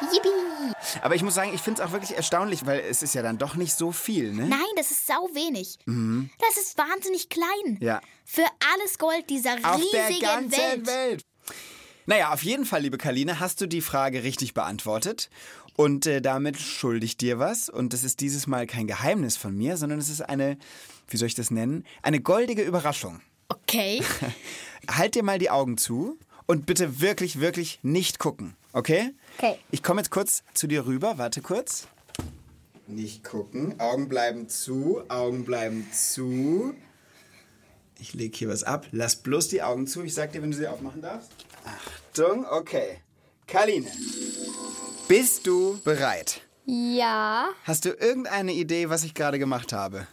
Yippie! 0.00 0.72
Aber 1.02 1.14
ich 1.14 1.22
muss 1.22 1.34
sagen, 1.34 1.52
ich 1.54 1.60
finde 1.60 1.82
es 1.82 1.88
auch 1.88 1.92
wirklich 1.92 2.16
erstaunlich, 2.16 2.66
weil 2.66 2.80
es 2.80 3.02
ist 3.02 3.14
ja 3.14 3.22
dann 3.22 3.38
doch 3.38 3.54
nicht 3.54 3.74
so 3.74 3.92
viel, 3.92 4.32
ne? 4.32 4.46
Nein, 4.46 4.60
das 4.76 4.90
ist 4.90 5.06
sau 5.06 5.28
wenig. 5.34 5.78
Das 5.86 6.56
ist 6.56 6.76
wahnsinnig 6.78 7.28
klein. 7.28 7.78
Ja. 7.80 8.00
Für 8.24 8.46
alles 8.72 8.98
Gold 8.98 9.28
dieser 9.30 9.54
Auf 9.62 9.80
der 9.92 10.08
riesigen 10.08 10.20
ganzen 10.20 10.52
Welt. 10.52 10.86
Welt. 10.86 11.24
Naja, 12.06 12.32
auf 12.32 12.42
jeden 12.42 12.64
Fall, 12.64 12.82
liebe 12.82 12.98
Karline, 12.98 13.40
hast 13.40 13.60
du 13.60 13.66
die 13.66 13.80
Frage 13.80 14.22
richtig 14.22 14.54
beantwortet. 14.54 15.30
Und 15.76 16.06
äh, 16.06 16.20
damit 16.20 16.58
schulde 16.58 17.06
ich 17.06 17.16
dir 17.16 17.38
was. 17.38 17.68
Und 17.68 17.92
das 17.92 18.04
ist 18.04 18.20
dieses 18.20 18.46
Mal 18.46 18.66
kein 18.66 18.86
Geheimnis 18.86 19.36
von 19.36 19.56
mir, 19.56 19.76
sondern 19.76 19.98
es 19.98 20.08
ist 20.08 20.20
eine, 20.20 20.58
wie 21.08 21.16
soll 21.16 21.28
ich 21.28 21.34
das 21.34 21.50
nennen? 21.50 21.84
Eine 22.02 22.20
goldige 22.20 22.62
Überraschung. 22.62 23.20
Okay. 23.48 24.02
Halt 24.90 25.14
dir 25.14 25.22
mal 25.22 25.38
die 25.38 25.50
Augen 25.50 25.78
zu 25.78 26.18
und 26.46 26.66
bitte 26.66 27.00
wirklich, 27.00 27.40
wirklich 27.40 27.78
nicht 27.82 28.18
gucken, 28.18 28.56
okay? 28.72 29.14
Okay. 29.38 29.58
Ich 29.70 29.82
komme 29.82 30.00
jetzt 30.00 30.10
kurz 30.10 30.42
zu 30.54 30.66
dir 30.66 30.86
rüber, 30.86 31.18
warte 31.18 31.40
kurz. 31.40 31.86
Nicht 32.86 33.22
gucken, 33.24 33.78
Augen 33.78 34.08
bleiben 34.08 34.48
zu, 34.48 35.02
Augen 35.08 35.44
bleiben 35.44 35.86
zu. 35.92 36.74
Ich 37.98 38.14
lege 38.14 38.36
hier 38.36 38.48
was 38.48 38.64
ab, 38.64 38.86
lass 38.92 39.16
bloß 39.16 39.48
die 39.48 39.62
Augen 39.62 39.86
zu. 39.86 40.02
Ich 40.02 40.14
sag 40.14 40.32
dir, 40.32 40.42
wenn 40.42 40.50
du 40.50 40.56
sie 40.56 40.66
aufmachen 40.66 41.02
darfst. 41.02 41.30
Achtung, 41.64 42.46
okay. 42.46 42.98
Karline, 43.46 43.86
bist 45.06 45.46
du 45.46 45.80
bereit? 45.84 46.40
Ja. 46.64 47.50
Hast 47.64 47.84
du 47.84 47.90
irgendeine 47.90 48.52
Idee, 48.52 48.88
was 48.88 49.04
ich 49.04 49.14
gerade 49.14 49.38
gemacht 49.38 49.72
habe? 49.72 50.06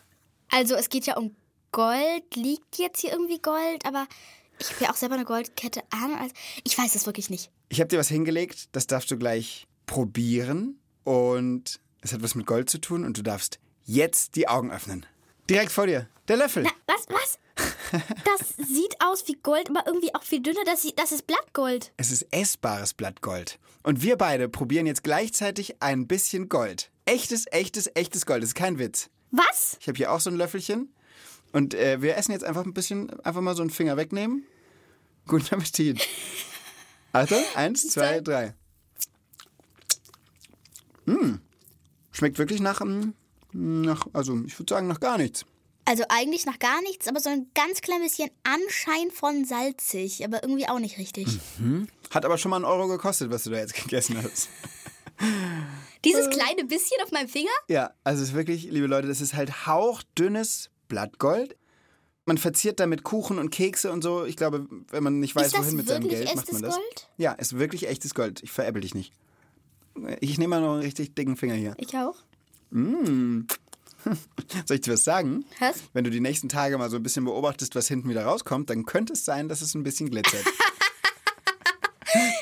Also 0.50 0.76
es 0.76 0.90
geht 0.90 1.06
ja 1.06 1.18
um 1.18 1.36
Gold. 1.72 2.36
Liegt 2.36 2.78
jetzt 2.78 3.02
hier 3.02 3.12
irgendwie 3.12 3.40
Gold? 3.40 3.86
Aber 3.86 4.08
ich 4.60 4.72
habe 4.72 4.84
ja 4.86 4.92
auch 4.92 4.96
selber 4.96 5.16
eine 5.16 5.26
Goldkette 5.26 5.82
an. 5.92 6.32
Ich 6.64 6.78
weiß 6.78 6.96
es 6.96 7.06
wirklich 7.06 7.30
nicht. 7.30 7.52
Ich 7.70 7.80
habe 7.80 7.88
dir 7.88 8.00
was 8.00 8.10
hingelegt, 8.10 8.70
das 8.72 8.88
darfst 8.88 9.12
du 9.12 9.18
gleich 9.18 9.68
probieren. 9.86 10.80
Und 11.04 11.80
es 12.02 12.14
hat 12.14 12.22
was 12.22 12.36
mit 12.36 12.46
Gold 12.46 12.70
zu 12.70 12.80
tun 12.80 13.06
und 13.06 13.18
du 13.18 13.22
darfst 13.22 13.60
jetzt 13.86 14.36
die 14.36 14.48
Augen 14.48 14.72
öffnen. 14.72 15.06
Direkt 15.50 15.72
vor 15.72 15.88
dir. 15.88 16.10
Der 16.28 16.38
Löffel. 16.38 16.64
Na, 16.64 16.72
was, 16.88 17.08
was? 17.08 17.40
Das 18.26 18.68
sieht 18.68 18.96
aus 19.00 19.28
wie 19.28 19.38
Gold, 19.42 19.70
aber 19.70 19.84
irgendwie 19.88 20.14
auch 20.14 20.24
viel 20.24 20.42
dünner. 20.42 20.60
Das, 20.66 20.86
das 20.96 21.12
ist 21.14 21.26
Blattgold. 21.26 21.94
Es 21.96 22.12
ist 22.12 22.28
essbares 22.32 22.94
Blattgold. 22.94 23.60
Und 23.84 24.02
wir 24.04 24.18
beide 24.18 24.50
probieren 24.50 24.86
jetzt 24.86 25.04
gleichzeitig 25.04 25.82
ein 25.82 26.08
bisschen 26.08 26.50
Gold. 26.50 26.92
Echtes, 27.06 27.46
echtes, 27.52 27.90
echtes 27.96 28.26
Gold. 28.26 28.44
Das 28.44 28.50
ist 28.50 28.56
kein 28.56 28.80
Witz. 28.80 29.10
Was? 29.32 29.78
Ich 29.80 29.88
habe 29.88 29.98
hier 29.98 30.12
auch 30.12 30.20
so 30.20 30.30
ein 30.30 30.36
Löffelchen. 30.36 30.94
Und 31.52 31.74
äh, 31.74 32.02
wir 32.02 32.18
essen 32.18 32.32
jetzt 32.32 32.44
einfach 32.44 32.66
ein 32.66 32.74
bisschen, 32.74 33.20
einfach 33.22 33.42
mal 33.42 33.56
so 33.56 33.62
einen 33.62 33.70
Finger 33.70 33.98
wegnehmen. 33.98 34.46
Guten 35.28 35.56
Appetit. 35.56 36.08
Achtung, 37.14 37.44
eins, 37.56 37.90
zwei, 37.90 38.22
drei. 38.22 38.54
Mm. 41.06 41.36
Schmeckt 42.12 42.38
wirklich 42.38 42.62
nach, 42.62 42.82
mm, 42.82 43.14
nach, 43.52 44.08
also 44.14 44.40
ich 44.46 44.58
würde 44.60 44.74
sagen, 44.74 44.88
nach 44.88 45.00
gar 45.00 45.18
nichts. 45.18 45.46
Also 45.86 46.04
eigentlich 46.10 46.46
nach 46.46 46.60
gar 46.60 46.82
nichts, 46.82 47.08
aber 47.08 47.22
so 47.22 47.30
ein 47.30 47.50
ganz 47.56 47.80
klein 47.80 48.02
bisschen 48.02 48.30
Anschein 48.44 49.10
von 49.10 49.46
salzig, 49.46 50.24
aber 50.26 50.44
irgendwie 50.44 50.68
auch 50.68 50.80
nicht 50.80 50.98
richtig. 50.98 51.40
Hat 52.12 52.26
aber 52.26 52.38
schon 52.38 52.50
mal 52.50 52.58
einen 52.58 52.66
Euro 52.66 52.90
gekostet, 52.90 53.32
was 53.32 53.46
du 53.46 53.52
da 53.52 53.58
jetzt 53.58 53.74
gegessen 53.84 54.22
hast. 54.22 54.50
Dieses 56.04 56.30
kleine 56.30 56.66
bisschen 56.66 56.98
auf 57.04 57.12
meinem 57.12 57.30
Finger? 57.30 57.52
Ja, 57.70 57.94
also 58.04 58.22
es 58.22 58.30
ist 58.30 58.36
wirklich, 58.36 58.64
liebe 58.64 58.88
Leute, 58.88 59.08
das 59.08 59.22
ist 59.22 59.34
halt 59.34 59.66
hauchdünnes 59.66 60.70
Blattgold. 60.88 61.56
Man 62.26 62.38
verziert 62.38 62.80
damit 62.80 63.04
Kuchen 63.04 63.40
und 63.40 63.52
Kekse 63.52 63.92
und 63.92 64.04
so. 64.04 64.26
Ich 64.26 64.36
glaube, 64.36 64.68
wenn 64.90 65.04
man 65.04 65.20
nicht 65.20 65.36
weiß, 65.36 65.54
wohin 65.54 65.78
mit 65.78 65.88
seinem 65.88 66.10
Geld, 66.10 66.36
macht 66.36 66.52
man 66.52 66.62
das. 66.62 66.76
Gold? 66.76 67.10
Ja, 67.18 67.32
ist 67.34 67.58
wirklich 67.58 67.88
echtes 67.88 68.14
Gold. 68.14 68.44
Ich 68.44 68.52
veräppel 68.52 68.82
dich 68.82 68.94
nicht. 68.94 69.14
Ich 70.20 70.38
nehme 70.38 70.56
mal 70.56 70.62
noch 70.62 70.74
einen 70.74 70.82
richtig 70.82 71.16
dicken 71.16 71.38
Finger 71.38 71.56
hier. 71.56 71.74
Ich 71.78 71.96
auch. 71.96 72.18
Soll 74.66 74.76
ich 74.76 74.82
dir 74.82 74.94
was 74.94 75.04
sagen? 75.04 75.46
Was? 75.60 75.78
Wenn 75.94 76.04
du 76.04 76.10
die 76.10 76.20
nächsten 76.20 76.50
Tage 76.50 76.78
mal 76.78 76.90
so 76.90 76.98
ein 76.98 77.04
bisschen 77.04 77.26
beobachtest, 77.26 77.76
was 77.76 77.88
hinten 77.88 78.10
wieder 78.10 78.26
rauskommt, 78.26 78.70
dann 78.70 78.86
könnte 78.86 79.14
es 79.14 79.26
sein, 79.26 79.50
dass 79.50 79.62
es 79.62 79.74
ein 79.74 79.84
bisschen 79.84 80.10
glitzert. 80.10 80.46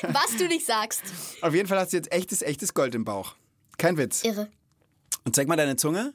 Was 0.02 0.36
du 0.38 0.46
nicht 0.46 0.64
sagst. 0.64 1.02
Auf 1.42 1.52
jeden 1.52 1.68
Fall 1.68 1.78
hast 1.78 1.92
du 1.92 1.96
jetzt 1.96 2.12
echtes, 2.12 2.42
echtes 2.42 2.74
Gold 2.74 2.94
im 2.94 3.04
Bauch. 3.04 3.34
Kein 3.78 3.96
Witz. 3.96 4.24
Irre. 4.24 4.48
Und 5.24 5.34
zeig 5.34 5.48
mal 5.48 5.56
deine 5.56 5.76
Zunge. 5.76 6.14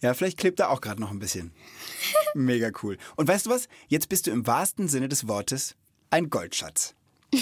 Ja, 0.00 0.14
vielleicht 0.14 0.38
klebt 0.38 0.60
da 0.60 0.68
auch 0.68 0.80
gerade 0.80 1.00
noch 1.00 1.10
ein 1.10 1.18
bisschen. 1.18 1.52
Mega 2.34 2.70
cool. 2.82 2.98
Und 3.16 3.28
weißt 3.28 3.46
du 3.46 3.50
was? 3.50 3.68
Jetzt 3.88 4.08
bist 4.08 4.26
du 4.26 4.30
im 4.30 4.46
wahrsten 4.46 4.88
Sinne 4.88 5.08
des 5.08 5.26
Wortes 5.28 5.76
ein 6.10 6.30
Goldschatz. 6.30 6.94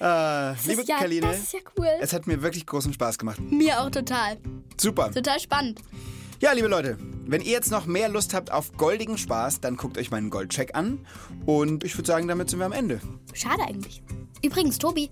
ah, 0.00 0.54
liebe 0.64 0.82
ja, 0.84 0.98
Kaline, 0.98 1.26
das 1.26 1.40
ist 1.40 1.52
ja 1.52 1.60
cool. 1.76 1.86
es 2.00 2.14
hat 2.14 2.26
mir 2.26 2.40
wirklich 2.40 2.64
großen 2.64 2.94
Spaß 2.94 3.18
gemacht. 3.18 3.38
Mir 3.40 3.80
auch 3.82 3.90
total. 3.90 4.38
Super. 4.80 5.10
Total 5.10 5.38
spannend. 5.38 5.80
Ja, 6.42 6.52
liebe 6.52 6.68
Leute, 6.68 6.96
wenn 7.26 7.42
ihr 7.42 7.50
jetzt 7.50 7.70
noch 7.70 7.84
mehr 7.84 8.08
Lust 8.08 8.32
habt 8.32 8.50
auf 8.50 8.72
goldigen 8.72 9.18
Spaß, 9.18 9.60
dann 9.60 9.76
guckt 9.76 9.98
euch 9.98 10.10
meinen 10.10 10.30
Goldcheck 10.30 10.74
an. 10.74 11.06
Und 11.44 11.84
ich 11.84 11.94
würde 11.98 12.06
sagen, 12.06 12.28
damit 12.28 12.48
sind 12.48 12.60
wir 12.60 12.66
am 12.66 12.72
Ende. 12.72 12.98
Schade 13.34 13.62
eigentlich. 13.62 14.02
Übrigens, 14.42 14.78
Tobi, 14.78 15.10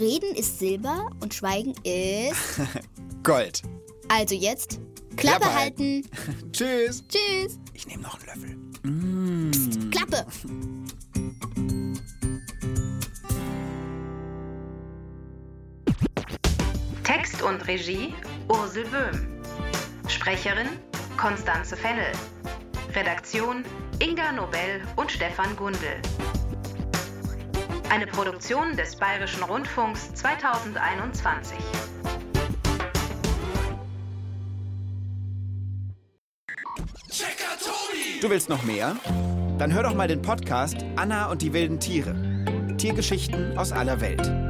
Reden 0.00 0.34
ist 0.34 0.58
Silber 0.58 1.10
und 1.20 1.32
Schweigen 1.32 1.74
ist. 1.84 2.60
Gold. 3.22 3.62
Also 4.08 4.34
jetzt 4.34 4.80
Klappe 5.16 5.42
Klappe 5.42 5.54
halten. 5.54 6.04
Tschüss. 6.52 7.04
Tschüss. 7.06 7.60
Ich 7.72 7.86
nehme 7.86 8.02
noch 8.02 8.18
einen 8.18 8.26
Löffel. 8.26 9.90
Klappe. 9.92 10.26
Text 17.04 17.42
und 17.42 17.64
Regie 17.68 18.12
Ursel 18.48 18.84
Böhm. 18.86 19.37
Sprecherin 20.08 20.68
Konstanze 21.18 21.76
Fennel. 21.76 22.12
Redaktion 22.94 23.64
Inga 23.98 24.32
Nobel 24.32 24.80
und 24.96 25.12
Stefan 25.12 25.54
Gundel. 25.56 26.00
Eine 27.90 28.06
Produktion 28.06 28.76
des 28.76 28.96
Bayerischen 28.96 29.42
Rundfunks 29.42 30.14
2021. 30.14 31.58
Du 38.20 38.30
willst 38.30 38.48
noch 38.48 38.62
mehr? 38.62 38.96
Dann 39.58 39.72
hör 39.72 39.82
doch 39.82 39.94
mal 39.94 40.08
den 40.08 40.22
Podcast 40.22 40.78
Anna 40.96 41.30
und 41.30 41.42
die 41.42 41.52
wilden 41.52 41.80
Tiere. 41.80 42.14
Tiergeschichten 42.78 43.58
aus 43.58 43.72
aller 43.72 44.00
Welt. 44.00 44.47